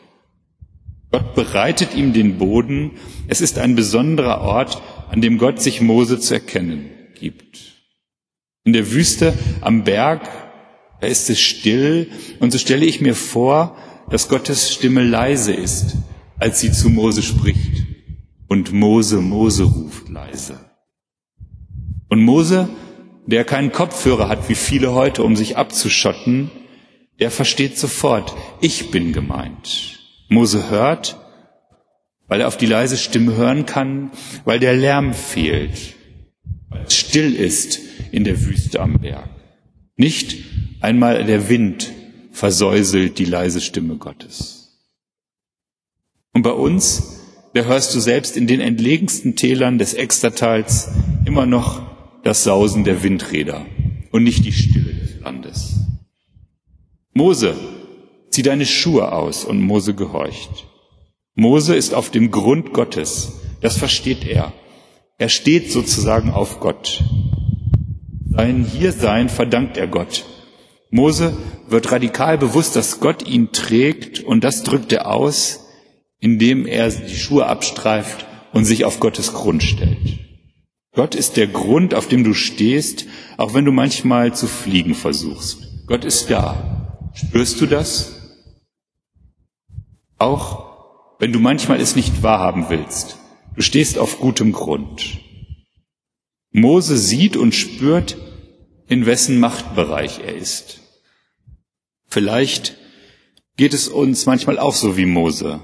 Gott 1.11 1.35
bereitet 1.35 1.95
ihm 1.95 2.13
den 2.13 2.39
Boden. 2.39 2.93
Es 3.29 3.41
ist 3.41 3.59
ein 3.59 3.77
besonderer 3.77 4.41
Ort, 4.41 4.83
an 5.09 5.21
dem 5.21 5.39
Gott 5.39 5.63
sich 5.63 5.81
Mose 5.81 6.19
zu 6.19 6.35
erkennen 6.35 6.91
gibt. 7.15 7.59
In 8.65 8.73
der 8.73 8.91
Wüste 8.91 9.33
am 9.61 9.85
Berg, 9.85 10.29
da 11.01 11.07
ist 11.07 11.31
es 11.31 11.41
still 11.41 12.11
und 12.41 12.51
so 12.51 12.59
stelle 12.59 12.85
ich 12.85 13.01
mir 13.01 13.15
vor, 13.15 13.77
dass 14.11 14.29
Gottes 14.29 14.73
Stimme 14.73 15.03
leise 15.03 15.53
ist, 15.53 15.97
als 16.39 16.61
sie 16.61 16.73
zu 16.73 16.91
Mose 16.91 17.23
spricht 17.23 17.84
und 18.49 18.73
Mose, 18.73 19.21
Mose 19.21 19.65
ruft 19.65 20.09
leise. 20.09 20.59
Und 22.09 22.21
Mose 22.21 22.69
der 23.27 23.45
keinen 23.45 23.73
Kopfhörer 23.73 24.29
hat 24.29 24.49
wie 24.49 24.55
viele 24.55 24.93
heute, 24.93 25.23
um 25.23 25.37
sich 25.37 25.57
abzuschotten, 25.57 26.51
der 27.21 27.31
versteht 27.31 27.79
sofort, 27.79 28.35
ich 28.61 28.91
bin 28.91 29.13
gemeint. 29.13 30.01
Mose 30.29 30.71
hört, 30.71 31.19
weil 32.27 32.41
er 32.41 32.49
auf 32.49 32.57
die 32.57 32.67
leise 32.67 32.97
Stimme 32.97 33.37
hören 33.37 33.67
kann, 33.67 34.11
weil 34.45 34.59
der 34.59 34.75
Lärm 34.75 35.15
fehlt, 35.15 35.95
weil 36.69 36.83
es 36.83 36.95
still 36.95 37.35
ist 37.35 37.81
in 38.11 38.25
der 38.25 38.45
Wüste 38.45 38.81
am 38.81 39.01
Berg. 39.01 39.29
Nicht 39.97 40.37
einmal 40.81 41.25
der 41.25 41.49
Wind 41.49 41.93
versäuselt 42.33 43.19
die 43.19 43.25
leise 43.25 43.61
Stimme 43.61 43.97
Gottes. 43.97 44.61
Und 46.33 46.43
bei 46.43 46.51
uns, 46.51 47.14
da 47.55 47.63
hörst 47.63 47.95
du 47.95 48.01
selbst 48.01 48.37
in 48.37 48.49
den 48.49 48.61
entlegensten 48.61 49.37
Tälern 49.37 49.79
des 49.79 49.95
Extertals 49.95 50.89
immer 51.25 51.47
noch 51.47 51.83
das 52.25 52.43
Sausen 52.43 52.83
der 52.83 53.05
Windräder 53.05 53.65
und 54.11 54.25
nicht 54.25 54.45
die 54.45 54.53
Stille 54.53 54.93
des 54.93 55.21
Landes. 55.21 55.77
Mose, 57.13 57.55
zieh 58.31 58.43
deine 58.43 58.67
Schuhe 58.67 59.13
aus 59.13 59.45
und 59.45 59.61
Mose 59.61 59.95
gehorcht. 59.95 60.67
Mose 61.37 61.77
ist 61.77 61.95
auf 61.95 62.11
dem 62.11 62.33
Grund 62.33 62.73
Gottes, 62.73 63.35
das 63.61 63.77
versteht 63.77 64.27
er. 64.27 64.53
Er 65.19 65.29
steht 65.29 65.71
sozusagen 65.71 66.31
auf 66.31 66.59
Gott. 66.59 67.05
Sein 68.31 68.65
Hiersein 68.65 69.29
verdankt 69.29 69.77
er 69.77 69.87
Gott. 69.87 70.25
Mose 70.91 71.37
wird 71.69 71.93
radikal 71.93 72.37
bewusst, 72.37 72.75
dass 72.75 72.99
Gott 72.99 73.29
ihn 73.29 73.53
trägt 73.53 74.21
und 74.25 74.43
das 74.43 74.65
drückt 74.65 74.91
er 74.91 75.07
aus, 75.13 75.64
indem 76.25 76.65
er 76.65 76.89
die 76.89 77.17
Schuhe 77.17 77.45
abstreift 77.45 78.25
und 78.55 78.65
sich 78.65 78.87
auf 78.87 78.99
Gottes 78.99 79.35
Grund 79.35 79.63
stellt. 79.63 80.21
Gott 80.95 81.15
ist 81.15 81.37
der 81.37 81.47
Grund, 81.47 81.93
auf 81.93 82.09
dem 82.09 82.25
du 82.25 82.33
stehst, 82.33 83.05
auch 83.37 83.53
wenn 83.53 83.67
du 83.67 83.73
manchmal 83.73 84.35
zu 84.35 84.47
fliegen 84.47 84.95
versuchst. 84.95 85.87
Gott 85.87 86.03
ist 86.03 86.31
da. 86.31 87.11
Spürst 87.13 87.61
du 87.61 87.67
das? 87.67 88.39
Auch 90.17 91.19
wenn 91.19 91.31
du 91.31 91.41
manchmal 91.41 91.79
es 91.79 91.95
nicht 91.95 92.23
wahrhaben 92.23 92.71
willst. 92.71 93.19
Du 93.55 93.61
stehst 93.61 93.99
auf 93.99 94.19
gutem 94.19 94.53
Grund. 94.53 95.21
Mose 96.53 96.97
sieht 96.97 97.37
und 97.37 97.55
spürt, 97.55 98.17
in 98.89 99.05
wessen 99.05 99.41
Machtbereich 99.41 100.21
er 100.21 100.35
ist. 100.35 100.81
Vielleicht 102.07 102.79
geht 103.59 103.75
es 103.75 103.89
uns 103.89 104.25
manchmal 104.25 104.59
auch 104.59 104.75
so 104.75 104.97
wie 104.97 105.05
Mose. 105.05 105.61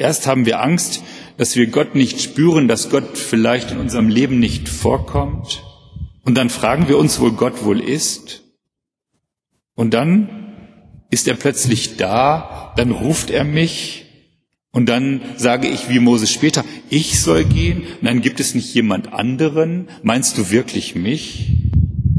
Erst 0.00 0.26
haben 0.26 0.46
wir 0.46 0.62
Angst, 0.62 1.02
dass 1.36 1.56
wir 1.56 1.66
Gott 1.66 1.94
nicht 1.94 2.22
spüren, 2.22 2.68
dass 2.68 2.88
Gott 2.88 3.18
vielleicht 3.18 3.70
in 3.70 3.76
unserem 3.76 4.08
Leben 4.08 4.38
nicht 4.38 4.70
vorkommt. 4.70 5.62
Und 6.24 6.36
dann 6.36 6.48
fragen 6.48 6.88
wir 6.88 6.96
uns, 6.96 7.20
wo 7.20 7.30
Gott 7.32 7.64
wohl 7.64 7.80
ist. 7.80 8.42
Und 9.74 9.92
dann 9.92 10.54
ist 11.10 11.28
er 11.28 11.34
plötzlich 11.34 11.98
da, 11.98 12.72
dann 12.76 12.92
ruft 12.92 13.28
er 13.28 13.44
mich 13.44 14.06
und 14.72 14.88
dann 14.88 15.20
sage 15.36 15.68
ich 15.68 15.90
wie 15.90 15.98
Moses 15.98 16.32
später, 16.32 16.64
ich 16.88 17.20
soll 17.20 17.44
gehen, 17.44 17.82
und 17.82 18.04
dann 18.04 18.22
gibt 18.22 18.40
es 18.40 18.54
nicht 18.54 18.72
jemand 18.72 19.12
anderen, 19.12 19.90
meinst 20.02 20.38
du 20.38 20.50
wirklich 20.50 20.94
mich? 20.94 21.58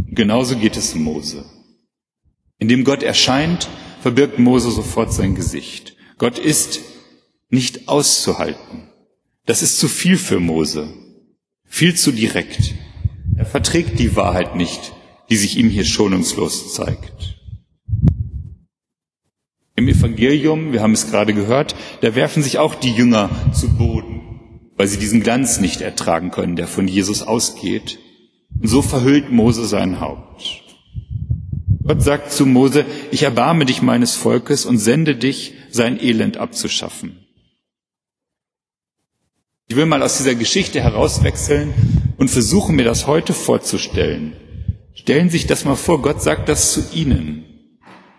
Genauso 0.08 0.56
geht 0.56 0.78
es 0.78 0.94
Mose. 0.94 1.46
Indem 2.60 2.84
Gott 2.84 3.02
erscheint, 3.02 3.70
verbirgt 4.02 4.38
Mose 4.38 4.70
sofort 4.70 5.14
sein 5.14 5.34
Gesicht. 5.34 5.96
Gott 6.20 6.38
ist 6.38 6.91
nicht 7.52 7.88
auszuhalten. 7.88 8.90
Das 9.46 9.62
ist 9.62 9.78
zu 9.78 9.88
viel 9.88 10.18
für 10.18 10.40
Mose, 10.40 10.94
viel 11.66 11.96
zu 11.96 12.12
direkt. 12.12 12.74
Er 13.38 13.46
verträgt 13.46 14.00
die 14.00 14.16
Wahrheit 14.16 14.56
nicht, 14.56 14.94
die 15.30 15.36
sich 15.36 15.58
ihm 15.58 15.70
hier 15.70 15.86
schonungslos 15.86 16.74
zeigt. 16.74 17.38
Im 19.76 19.88
Evangelium, 19.88 20.74
wir 20.74 20.82
haben 20.82 20.94
es 20.94 21.10
gerade 21.10 21.34
gehört, 21.34 21.76
da 22.02 22.16
werfen 22.16 22.44
sich 22.44 22.58
auch 22.60 22.76
die 22.76 22.92
Jünger 22.92 23.30
zu 23.54 23.70
Boden, 23.70 24.70
weil 24.78 24.88
sie 24.88 25.00
diesen 25.00 25.22
Glanz 25.22 25.60
nicht 25.60 25.82
ertragen 25.82 26.32
können, 26.32 26.56
der 26.56 26.68
von 26.68 26.88
Jesus 26.88 27.24
ausgeht. 27.24 28.00
Und 28.62 28.68
so 28.68 28.82
verhüllt 28.82 29.32
Mose 29.32 29.66
sein 29.66 30.00
Haupt. 30.00 30.64
Gott 31.84 32.04
sagt 32.04 32.32
zu 32.32 32.46
Mose, 32.46 32.86
ich 33.12 33.24
erbarme 33.24 33.66
dich 33.66 33.82
meines 33.82 34.16
Volkes 34.16 34.66
und 34.66 34.78
sende 34.78 35.16
dich, 35.16 35.54
sein 35.72 36.00
Elend 36.00 36.38
abzuschaffen. 36.38 37.21
Ich 39.72 39.78
will 39.78 39.86
mal 39.86 40.04
aus 40.04 40.18
dieser 40.18 40.36
Geschichte 40.36 40.82
herauswechseln 40.82 41.74
und 42.18 42.30
versuchen 42.30 42.76
mir 42.76 42.84
das 42.84 43.08
heute 43.08 43.32
vorzustellen. 43.32 44.34
Stellen 44.94 45.30
Sie 45.30 45.38
sich 45.38 45.48
das 45.48 45.64
mal 45.64 45.78
vor, 45.78 46.02
Gott 46.02 46.22
sagt 46.22 46.50
das 46.50 46.74
zu 46.74 46.84
Ihnen. 46.94 47.46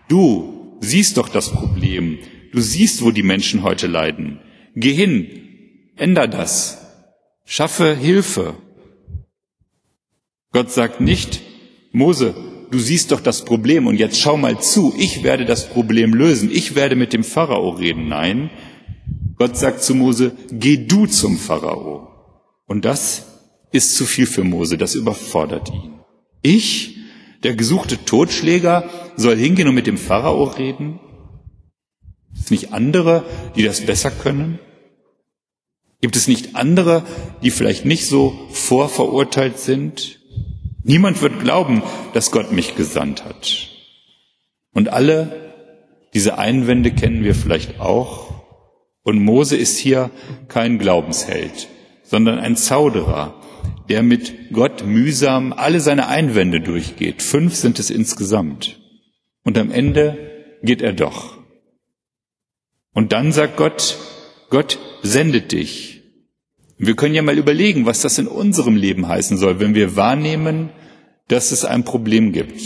Du 0.07 0.79
siehst 0.81 1.17
doch 1.17 1.29
das 1.29 1.51
Problem. 1.51 2.17
Du 2.53 2.59
siehst, 2.59 3.03
wo 3.03 3.11
die 3.11 3.21
Menschen 3.21 3.61
heute 3.61 3.85
leiden. 3.85 4.39
Geh 4.75 4.93
hin, 4.93 5.27
änder 5.95 6.27
das. 6.27 6.87
Schaffe 7.45 7.95
Hilfe. 7.95 8.55
Gott 10.53 10.71
sagt 10.71 11.01
nicht, 11.01 11.43
Mose, 11.91 12.33
du 12.71 12.79
siehst 12.79 13.11
doch 13.11 13.21
das 13.21 13.45
Problem 13.45 13.85
und 13.85 13.97
jetzt 13.97 14.19
schau 14.19 14.37
mal 14.37 14.59
zu, 14.59 14.91
ich 14.97 15.21
werde 15.21 15.45
das 15.45 15.69
Problem 15.69 16.15
lösen, 16.15 16.49
ich 16.51 16.73
werde 16.73 16.95
mit 16.95 17.13
dem 17.13 17.23
Pharao 17.23 17.69
reden. 17.69 18.07
Nein, 18.07 18.49
Gott 19.43 19.57
sagt 19.57 19.83
zu 19.83 19.93
Mose, 19.93 20.31
geh 20.53 20.77
du 20.77 21.05
zum 21.05 21.37
Pharao. 21.37 22.07
Und 22.65 22.85
das 22.85 23.25
ist 23.73 23.97
zu 23.97 24.05
viel 24.05 24.25
für 24.25 24.45
Mose, 24.45 24.77
das 24.77 24.95
überfordert 24.95 25.69
ihn. 25.69 25.99
Ich, 26.41 26.95
der 27.43 27.53
gesuchte 27.53 28.05
Totschläger, 28.05 28.89
soll 29.17 29.35
hingehen 29.35 29.67
und 29.67 29.75
mit 29.75 29.85
dem 29.85 29.97
Pharao 29.97 30.45
reden? 30.45 31.01
Gibt 32.31 32.45
es 32.45 32.51
nicht 32.51 32.71
andere, 32.71 33.25
die 33.57 33.63
das 33.63 33.85
besser 33.85 34.11
können? 34.11 34.59
Gibt 35.99 36.15
es 36.15 36.29
nicht 36.29 36.55
andere, 36.55 37.03
die 37.43 37.51
vielleicht 37.51 37.83
nicht 37.83 38.07
so 38.07 38.47
vorverurteilt 38.49 39.59
sind? 39.59 40.21
Niemand 40.85 41.21
wird 41.21 41.41
glauben, 41.41 41.83
dass 42.13 42.31
Gott 42.31 42.53
mich 42.53 42.77
gesandt 42.77 43.25
hat. 43.25 43.67
Und 44.73 44.87
alle 44.87 45.51
diese 46.13 46.37
Einwände 46.37 46.91
kennen 46.91 47.25
wir 47.25 47.35
vielleicht 47.35 47.81
auch. 47.81 48.42
Und 49.03 49.19
Mose 49.19 49.57
ist 49.57 49.77
hier 49.77 50.11
kein 50.47 50.79
Glaubensheld, 50.79 51.67
sondern 52.03 52.39
ein 52.39 52.55
Zauderer, 52.55 53.41
der 53.89 54.01
mit 54.01 54.53
Gott 54.53 54.85
mühsam 54.85 55.51
alle 55.51 55.81
seine 55.81 56.07
Einwände 56.07 56.61
durchgeht. 56.61 57.21
Fünf 57.21 57.53
sind 57.53 57.79
es 57.79 57.89
insgesamt. 57.89 58.79
Und 59.43 59.57
am 59.57 59.71
Ende 59.71 60.57
geht 60.63 60.81
er 60.81 60.93
doch. 60.93 61.37
Und 62.93 63.11
dann 63.11 63.33
sagt 63.33 63.57
Gott, 63.57 63.97
Gott 64.49 64.79
sendet 65.01 65.51
dich. 65.51 66.01
Wir 66.77 66.95
können 66.95 67.15
ja 67.15 67.21
mal 67.21 67.37
überlegen, 67.37 67.85
was 67.85 68.01
das 68.01 68.17
in 68.17 68.27
unserem 68.27 68.77
Leben 68.77 69.07
heißen 69.07 69.37
soll, 69.37 69.59
wenn 69.59 69.75
wir 69.75 69.97
wahrnehmen, 69.97 70.69
dass 71.27 71.51
es 71.51 71.65
ein 71.65 71.83
Problem 71.83 72.31
gibt. 72.31 72.61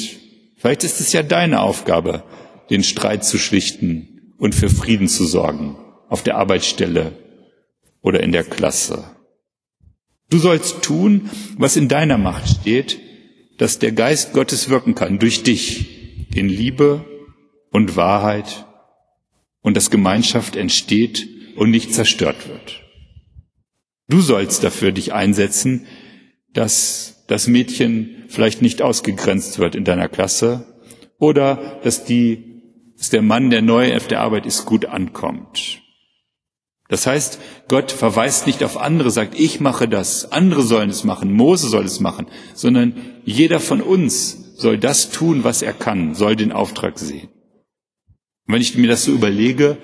Vielleicht 0.58 0.84
ist 0.84 1.00
es 1.00 1.14
ja 1.14 1.24
deine 1.24 1.62
Aufgabe, 1.62 2.24
den 2.70 2.84
Streit 2.84 3.24
zu 3.24 3.40
schlichten 3.40 4.36
und 4.38 4.54
für 4.54 4.70
Frieden 4.70 5.08
zu 5.08 5.26
sorgen 5.26 5.78
auf 6.10 6.24
der 6.24 6.38
Arbeitsstelle 6.38 7.14
oder 8.02 8.22
in 8.22 8.32
der 8.32 8.44
Klasse. 8.44 9.06
Du 10.30 10.40
sollst 10.40 10.82
tun, 10.82 11.30
was 11.58 11.76
in 11.76 11.88
deiner 11.88 12.18
Macht 12.18 12.48
steht, 12.50 13.00
dass 13.58 13.80
der 13.80 13.92
Geist 13.92 14.34
Gottes 14.34 14.70
wirken 14.70 14.96
kann 14.96 15.20
durch 15.20 15.44
dich 15.44 16.28
in 16.36 16.50
Liebe 16.50 17.06
und 17.72 17.96
Wahrheit 17.96 18.66
und 19.62 19.76
dass 19.76 19.90
Gemeinschaft 19.90 20.56
entsteht 20.56 21.28
und 21.56 21.72
nicht 21.72 21.94
zerstört 21.94 22.48
wird. 22.48 22.84
Du 24.10 24.22
sollst 24.22 24.64
dafür 24.64 24.92
dich 24.92 25.14
einsetzen, 25.14 25.88
dass 26.54 27.26
das 27.28 27.48
Mädchen 27.48 28.26
vielleicht 28.30 28.62
nicht 28.62 28.82
ausgegrenzt 28.82 29.60
wird 29.60 29.76
in 29.76 29.84
deiner 29.84 30.08
Klasse 30.08 30.66
oder 31.20 31.80
dass 31.84 32.06
die, 32.06 32.62
dass 32.98 33.10
der 33.10 33.22
Mann, 33.22 33.50
der 33.50 33.62
neu 33.62 33.96
auf 33.96 34.08
der 34.08 34.22
Arbeit 34.22 34.46
ist, 34.46 34.66
gut 34.66 34.86
ankommt. 34.86 35.82
Das 36.90 37.06
heißt, 37.06 37.40
Gott 37.68 37.92
verweist 37.92 38.48
nicht 38.48 38.64
auf 38.64 38.78
andere, 38.78 39.12
sagt, 39.12 39.38
ich 39.38 39.60
mache 39.60 39.88
das, 39.88 40.32
andere 40.32 40.62
sollen 40.62 40.90
es 40.90 41.04
machen, 41.04 41.34
Mose 41.34 41.68
soll 41.68 41.86
es 41.86 42.00
machen, 42.00 42.28
sondern 42.54 42.96
jeder 43.26 43.60
von 43.60 43.82
uns 43.82 44.56
soll 44.56 44.78
das 44.78 45.10
tun, 45.10 45.44
was 45.44 45.62
er 45.62 45.74
kann, 45.74 46.16
soll 46.16 46.36
den 46.36 46.52
Auftrag 46.52 46.98
sehen. 46.98 47.30
Und 48.48 48.54
wenn 48.54 48.62
ich 48.62 48.78
mir 48.78 48.88
das 48.88 49.04
so 49.04 49.12
überlege, 49.12 49.78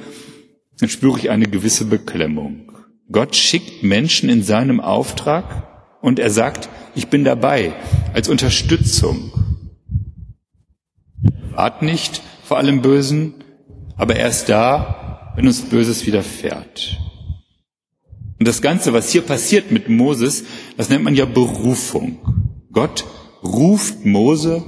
dann 0.80 0.90
spüre 0.90 1.20
ich 1.20 1.30
eine 1.30 1.48
gewisse 1.48 1.86
Beklemmung. 1.86 2.72
Gott 3.12 3.36
schickt 3.36 3.84
Menschen 3.84 4.30
in 4.30 4.42
seinem 4.42 4.80
Auftrag 4.80 5.98
und 6.02 6.20
er 6.20 6.30
sagt, 6.30 6.70
ich 6.96 7.10
bin 7.10 7.26
dabei 7.26 7.74
als 8.14 8.30
Unterstützung. 8.30 9.32
Wart 11.52 11.82
nicht 11.82 12.22
vor 12.44 12.58
allem 12.58 12.82
Bösen, 12.82 13.36
aber 13.98 14.16
er 14.16 14.30
ist 14.30 14.48
da, 14.48 15.03
wenn 15.36 15.48
uns 15.48 15.62
Böses 15.62 16.06
widerfährt. 16.06 17.00
Und 18.40 18.48
das 18.48 18.62
Ganze, 18.62 18.94
was 18.94 19.10
hier 19.10 19.22
passiert 19.22 19.72
mit 19.72 19.90
Moses, 19.90 20.44
das 20.76 20.90
nennt 20.90 21.04
man 21.04 21.16
ja 21.16 21.26
Berufung. 21.26 22.18
Gott 22.72 23.06
ruft 23.44 24.06
Mose 24.06 24.64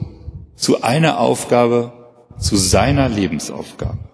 zu 0.56 0.82
einer 0.82 1.19
Aufgabe, 1.19 1.91
zu 2.38 2.56
seiner 2.56 3.10
Lebensaufgabe. 3.10 4.12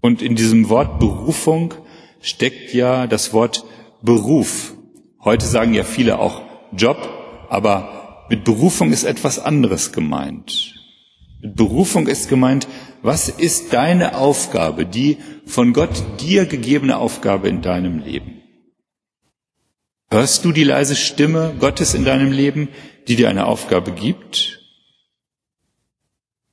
Und 0.00 0.22
in 0.22 0.36
diesem 0.36 0.68
Wort 0.68 0.98
Berufung 0.98 1.74
steckt 2.20 2.72
ja 2.72 3.06
das 3.06 3.32
Wort 3.32 3.64
Beruf. 4.02 4.74
Heute 5.22 5.44
sagen 5.44 5.74
ja 5.74 5.84
viele 5.84 6.18
auch 6.18 6.42
Job, 6.72 6.96
aber 7.50 8.26
mit 8.30 8.44
Berufung 8.44 8.92
ist 8.92 9.04
etwas 9.04 9.38
anderes 9.38 9.92
gemeint. 9.92 10.79
Berufung 11.42 12.06
ist 12.06 12.28
gemeint, 12.28 12.68
was 13.02 13.28
ist 13.28 13.72
deine 13.72 14.16
Aufgabe, 14.16 14.84
die 14.84 15.16
von 15.46 15.72
Gott 15.72 16.02
dir 16.20 16.44
gegebene 16.44 16.98
Aufgabe 16.98 17.48
in 17.48 17.62
deinem 17.62 17.98
Leben? 17.98 18.42
Hörst 20.10 20.44
du 20.44 20.52
die 20.52 20.64
leise 20.64 20.96
Stimme 20.96 21.54
Gottes 21.58 21.94
in 21.94 22.04
deinem 22.04 22.32
Leben, 22.32 22.68
die 23.08 23.16
dir 23.16 23.30
eine 23.30 23.46
Aufgabe 23.46 23.92
gibt? 23.92 24.60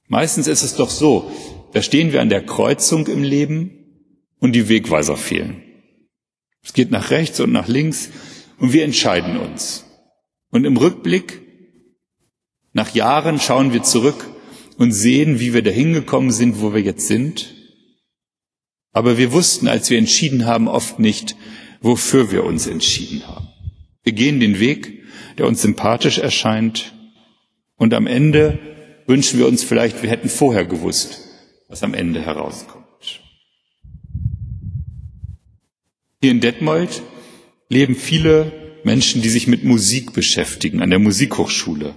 Meistens 0.08 0.47
ist 0.47 0.63
es 0.63 0.76
doch 0.76 0.89
so, 0.89 1.30
da 1.73 1.82
stehen 1.82 2.13
wir 2.13 2.21
an 2.21 2.30
der 2.30 2.45
Kreuzung 2.45 3.08
im 3.08 3.23
Leben 3.23 3.71
und 4.39 4.54
die 4.54 4.69
Wegweiser 4.69 5.17
fehlen. 5.17 5.63
Es 6.63 6.73
geht 6.73 6.91
nach 6.91 7.12
rechts 7.12 7.39
und 7.39 7.52
nach 7.52 7.67
links 7.67 8.10
und 8.58 8.71
wir 8.71 8.86
entscheiden 8.86 9.38
uns. 9.38 9.86
Und 10.50 10.63
im 10.63 10.78
Rückblick, 10.78 11.41
nach 12.71 12.93
Jahren 12.93 13.39
schauen 13.39 13.73
wir 13.73 13.84
zurück 13.84 14.30
und 14.77 14.91
sehen, 14.91 15.39
wie 15.39 15.53
wir 15.53 15.63
dahin 15.63 15.93
gekommen 15.93 16.31
sind, 16.31 16.61
wo 16.61 16.73
wir 16.73 16.81
jetzt 16.81 17.07
sind. 17.07 17.53
Aber 18.93 19.17
wir 19.17 19.31
wussten, 19.31 19.67
als 19.67 19.89
wir 19.89 19.97
entschieden 19.97 20.45
haben, 20.45 20.67
oft 20.67 20.99
nicht, 20.99 21.35
wofür 21.81 22.31
wir 22.31 22.43
uns 22.43 22.67
entschieden 22.67 23.27
haben. 23.27 23.47
Wir 24.03 24.13
gehen 24.13 24.39
den 24.39 24.59
Weg, 24.59 25.03
der 25.37 25.47
uns 25.47 25.61
sympathisch 25.61 26.17
erscheint, 26.19 26.93
und 27.79 27.93
am 27.93 28.07
Ende 28.07 28.57
wünschen 29.05 29.37
wir 29.37 29.47
uns 29.47 29.63
vielleicht, 29.63 30.01
wir 30.01 30.09
hätten 30.09 30.29
vorher 30.29 30.65
gewusst, 30.65 31.19
was 31.69 31.83
am 31.83 31.93
Ende 31.93 32.21
herauskommt. 32.21 32.85
Hier 36.21 36.31
in 36.31 36.39
Detmold 36.39 37.03
leben 37.69 37.95
viele 37.95 38.79
Menschen, 38.83 39.21
die 39.21 39.29
sich 39.29 39.47
mit 39.47 39.63
Musik 39.63 40.13
beschäftigen, 40.13 40.81
an 40.81 40.89
der 40.89 40.97
Musikhochschule. 40.97 41.95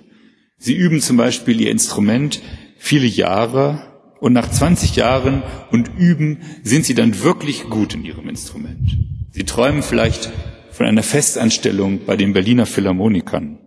Sie 0.59 0.75
üben 0.75 1.01
zum 1.01 1.17
Beispiel 1.17 1.59
ihr 1.59 1.71
Instrument 1.71 2.43
viele 2.81 3.07
Jahre 3.07 3.83
und 4.21 4.33
nach 4.33 4.51
20 4.51 4.97
Jahren 4.97 5.43
und 5.71 5.91
Üben 5.99 6.41
sind 6.63 6.87
sie 6.87 6.95
dann 6.95 7.23
wirklich 7.23 7.69
gut 7.69 7.95
in 7.95 8.05
ihrem 8.05 8.29
Instrument. 8.29 8.97
Sie 9.31 9.45
träumen 9.45 9.83
vielleicht 9.83 10.31
von 10.73 10.87
einer 10.87 11.03
Festanstellung 11.03 12.07
bei 12.07 12.17
den 12.17 12.33
Berliner 12.33 12.67
Philharmonikern. 12.67 13.59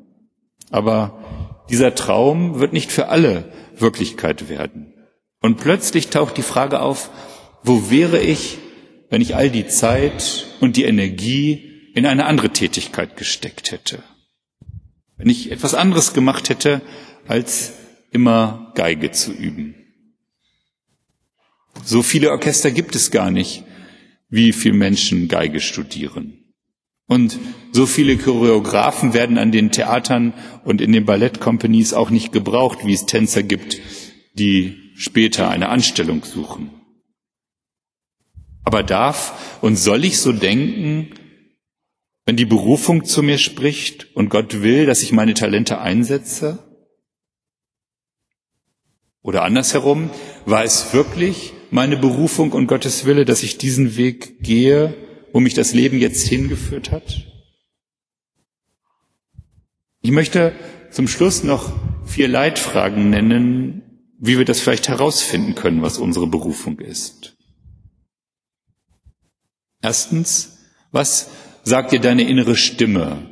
Aber 0.71 1.63
dieser 1.69 1.93
Traum 1.93 2.59
wird 2.59 2.73
nicht 2.73 2.91
für 2.91 3.09
alle 3.09 3.51
Wirklichkeit 3.77 4.49
werden. 4.49 4.93
Und 5.39 5.57
plötzlich 5.57 6.07
taucht 6.09 6.35
die 6.37 6.41
Frage 6.41 6.81
auf, 6.81 7.11
wo 7.63 7.91
wäre 7.91 8.19
ich, 8.19 8.57
wenn 9.09 9.21
ich 9.21 9.35
all 9.35 9.51
die 9.51 9.67
Zeit 9.67 10.47
und 10.59 10.75
die 10.75 10.85
Energie 10.85 11.91
in 11.93 12.07
eine 12.07 12.25
andere 12.25 12.49
Tätigkeit 12.49 13.15
gesteckt 13.15 13.71
hätte? 13.71 14.01
Wenn 15.17 15.29
ich 15.29 15.51
etwas 15.51 15.75
anderes 15.75 16.13
gemacht 16.13 16.49
hätte, 16.49 16.81
als 17.27 17.73
immer 18.13 18.71
Geige 18.75 19.11
zu 19.11 19.31
üben. 19.31 19.75
So 21.83 22.03
viele 22.03 22.31
Orchester 22.31 22.71
gibt 22.71 22.95
es 22.95 23.11
gar 23.11 23.31
nicht, 23.31 23.63
wie 24.29 24.53
viele 24.53 24.75
Menschen 24.75 25.27
Geige 25.27 25.59
studieren. 25.59 26.39
Und 27.07 27.37
so 27.71 27.85
viele 27.85 28.17
Choreografen 28.17 29.13
werden 29.13 29.37
an 29.37 29.51
den 29.51 29.71
Theatern 29.71 30.33
und 30.63 30.79
in 30.79 30.91
den 30.91 31.05
Ballettcompanies 31.05 31.93
auch 31.93 32.09
nicht 32.09 32.31
gebraucht, 32.31 32.79
wie 32.85 32.93
es 32.93 33.05
Tänzer 33.05 33.43
gibt, 33.43 33.79
die 34.33 34.93
später 34.95 35.49
eine 35.49 35.69
Anstellung 35.69 36.23
suchen. 36.23 36.71
Aber 38.63 38.83
darf 38.83 39.59
und 39.61 39.75
soll 39.75 40.05
ich 40.05 40.19
so 40.19 40.31
denken, 40.31 41.09
wenn 42.25 42.37
die 42.37 42.45
Berufung 42.45 43.03
zu 43.03 43.21
mir 43.21 43.37
spricht 43.37 44.15
und 44.15 44.29
Gott 44.29 44.61
will, 44.61 44.85
dass 44.85 45.03
ich 45.03 45.11
meine 45.11 45.33
Talente 45.33 45.79
einsetze? 45.79 46.72
Oder 49.23 49.43
andersherum, 49.43 50.09
war 50.45 50.63
es 50.63 50.93
wirklich 50.93 51.53
meine 51.71 51.97
Berufung 51.97 52.51
und 52.51 52.67
Gottes 52.67 53.05
Wille, 53.05 53.25
dass 53.25 53.41
ich 53.41 53.57
diesen 53.57 53.95
Weg 53.95 54.43
gehe, 54.43 54.93
wo 55.31 55.39
mich 55.39 55.53
das 55.53 55.73
Leben 55.73 55.97
jetzt 55.97 56.27
hingeführt 56.27 56.91
hat? 56.91 57.25
Ich 60.01 60.11
möchte 60.11 60.53
zum 60.91 61.07
Schluss 61.07 61.43
noch 61.43 61.73
vier 62.05 62.27
Leitfragen 62.27 63.09
nennen, 63.09 63.81
wie 64.19 64.37
wir 64.37 64.45
das 64.45 64.59
vielleicht 64.59 64.89
herausfinden 64.89 65.55
können, 65.55 65.81
was 65.81 65.97
unsere 65.97 66.27
Berufung 66.27 66.79
ist. 66.79 67.37
Erstens, 69.81 70.59
was 70.91 71.29
sagt 71.63 71.93
dir 71.93 71.99
deine 71.99 72.27
innere 72.27 72.57
Stimme, 72.57 73.29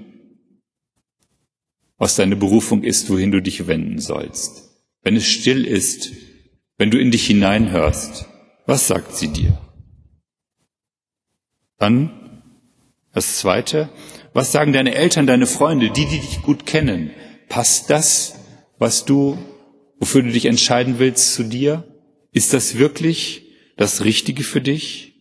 was 1.98 2.16
deine 2.16 2.38
Berufung 2.38 2.84
ist, 2.84 3.10
wohin 3.10 3.32
du 3.32 3.42
dich 3.42 3.68
wenden 3.68 4.00
sollst? 4.00 4.71
Wenn 5.04 5.16
es 5.16 5.28
still 5.28 5.66
ist, 5.66 6.12
wenn 6.78 6.92
du 6.92 7.00
in 7.00 7.12
dich 7.12 7.28
hineinhörst, 7.28 8.26
was 8.66 8.88
sagt 8.88 9.16
sie 9.16 9.30
dir? 9.30 9.60
Dann 11.78 12.44
das 13.14 13.38
Zweite, 13.38 13.90
was 14.34 14.52
sagen 14.52 14.74
deine 14.74 14.96
Eltern, 14.96 15.28
deine 15.28 15.48
Freunde, 15.48 15.92
die, 15.92 16.06
die 16.06 16.20
dich 16.20 16.42
gut 16.42 16.66
kennen? 16.66 17.12
Passt 17.50 17.90
das, 17.90 18.36
was 18.78 19.06
du, 19.06 19.38
wofür 20.00 20.24
du 20.24 20.32
dich 20.32 20.46
entscheiden 20.46 21.00
willst, 21.00 21.34
zu 21.34 21.44
dir? 21.44 21.84
Ist 22.32 22.54
das 22.54 22.78
wirklich 22.78 23.48
das 23.78 24.06
Richtige 24.06 24.44
für 24.44 24.62
dich? 24.62 25.12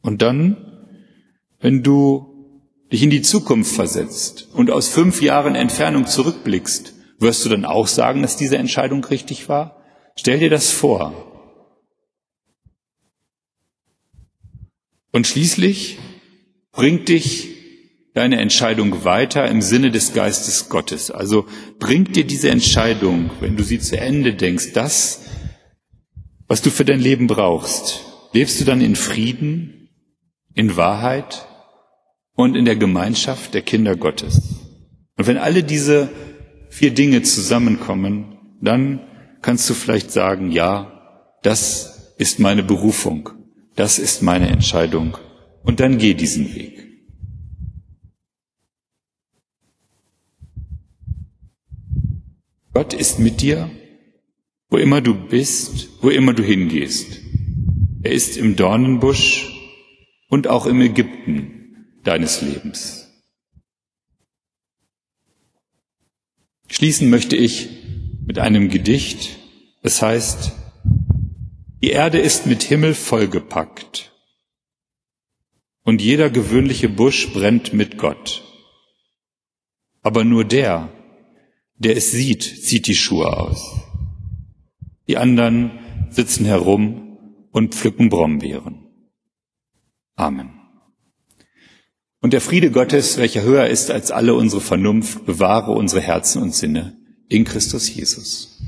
Und 0.00 0.22
dann, 0.22 0.56
wenn 1.58 1.82
du 1.82 2.62
dich 2.92 3.02
in 3.02 3.10
die 3.10 3.22
Zukunft 3.22 3.74
versetzt 3.74 4.48
und 4.52 4.70
aus 4.70 4.88
fünf 4.88 5.20
Jahren 5.20 5.56
Entfernung 5.56 6.06
zurückblickst, 6.06 6.94
wirst 7.18 7.44
du 7.44 7.48
dann 7.48 7.64
auch 7.64 7.86
sagen, 7.86 8.22
dass 8.22 8.36
diese 8.36 8.58
Entscheidung 8.58 9.04
richtig 9.04 9.48
war? 9.48 9.82
Stell 10.16 10.38
dir 10.38 10.50
das 10.50 10.70
vor. 10.70 11.14
Und 15.12 15.26
schließlich 15.26 15.98
bringt 16.72 17.08
dich 17.08 17.56
deine 18.14 18.40
Entscheidung 18.40 19.04
weiter 19.04 19.46
im 19.46 19.60
Sinne 19.60 19.90
des 19.90 20.14
Geistes 20.14 20.68
Gottes. 20.68 21.10
Also 21.10 21.46
bringt 21.78 22.16
dir 22.16 22.24
diese 22.24 22.50
Entscheidung, 22.50 23.30
wenn 23.40 23.56
du 23.56 23.62
sie 23.62 23.78
zu 23.78 23.98
Ende 23.98 24.34
denkst, 24.34 24.72
das, 24.72 25.22
was 26.48 26.62
du 26.62 26.70
für 26.70 26.84
dein 26.84 27.00
Leben 27.00 27.26
brauchst. 27.26 28.04
Lebst 28.32 28.60
du 28.60 28.64
dann 28.64 28.80
in 28.80 28.96
Frieden, 28.96 29.90
in 30.54 30.76
Wahrheit 30.76 31.46
und 32.34 32.56
in 32.56 32.64
der 32.64 32.76
Gemeinschaft 32.76 33.54
der 33.54 33.62
Kinder 33.62 33.96
Gottes. 33.96 34.40
Und 35.16 35.26
wenn 35.26 35.38
alle 35.38 35.62
diese 35.62 36.10
vier 36.76 36.90
Dinge 36.90 37.22
zusammenkommen, 37.22 38.36
dann 38.60 39.00
kannst 39.40 39.68
du 39.70 39.72
vielleicht 39.72 40.10
sagen, 40.10 40.52
ja, 40.52 41.32
das 41.42 42.14
ist 42.18 42.38
meine 42.38 42.62
Berufung, 42.62 43.30
das 43.76 43.98
ist 43.98 44.22
meine 44.22 44.48
Entscheidung 44.48 45.16
und 45.62 45.80
dann 45.80 45.96
geh 45.96 46.12
diesen 46.12 46.54
Weg. 46.54 46.86
Gott 52.74 52.92
ist 52.92 53.20
mit 53.20 53.40
dir, 53.40 53.70
wo 54.68 54.76
immer 54.76 55.00
du 55.00 55.14
bist, 55.14 55.88
wo 56.02 56.10
immer 56.10 56.34
du 56.34 56.42
hingehst. 56.42 57.22
Er 58.02 58.12
ist 58.12 58.36
im 58.36 58.54
Dornenbusch 58.54 59.50
und 60.28 60.46
auch 60.46 60.66
im 60.66 60.82
Ägypten 60.82 61.86
deines 62.04 62.42
Lebens. 62.42 63.05
Schließen 66.68 67.10
möchte 67.10 67.36
ich 67.36 67.68
mit 68.26 68.38
einem 68.38 68.68
Gedicht. 68.68 69.38
Es 69.82 70.02
heißt, 70.02 70.52
die 71.82 71.90
Erde 71.90 72.18
ist 72.18 72.46
mit 72.46 72.62
Himmel 72.62 72.94
vollgepackt 72.94 74.12
und 75.84 76.02
jeder 76.02 76.30
gewöhnliche 76.30 76.88
Busch 76.88 77.32
brennt 77.32 77.72
mit 77.72 77.96
Gott. 77.96 78.42
Aber 80.02 80.24
nur 80.24 80.44
der, 80.44 80.92
der 81.76 81.96
es 81.96 82.10
sieht, 82.10 82.42
zieht 82.42 82.88
die 82.88 82.96
Schuhe 82.96 83.36
aus. 83.36 83.80
Die 85.06 85.16
anderen 85.16 85.78
sitzen 86.10 86.44
herum 86.44 87.18
und 87.52 87.74
pflücken 87.74 88.08
Brombeeren. 88.08 88.86
Amen. 90.16 90.55
Und 92.26 92.32
der 92.32 92.40
Friede 92.40 92.72
Gottes, 92.72 93.18
welcher 93.18 93.42
höher 93.42 93.68
ist 93.68 93.92
als 93.92 94.10
alle 94.10 94.34
unsere 94.34 94.60
Vernunft, 94.60 95.26
bewahre 95.26 95.70
unsere 95.70 96.00
Herzen 96.00 96.42
und 96.42 96.52
Sinne 96.52 96.96
in 97.28 97.44
Christus 97.44 97.94
Jesus. 97.94 98.58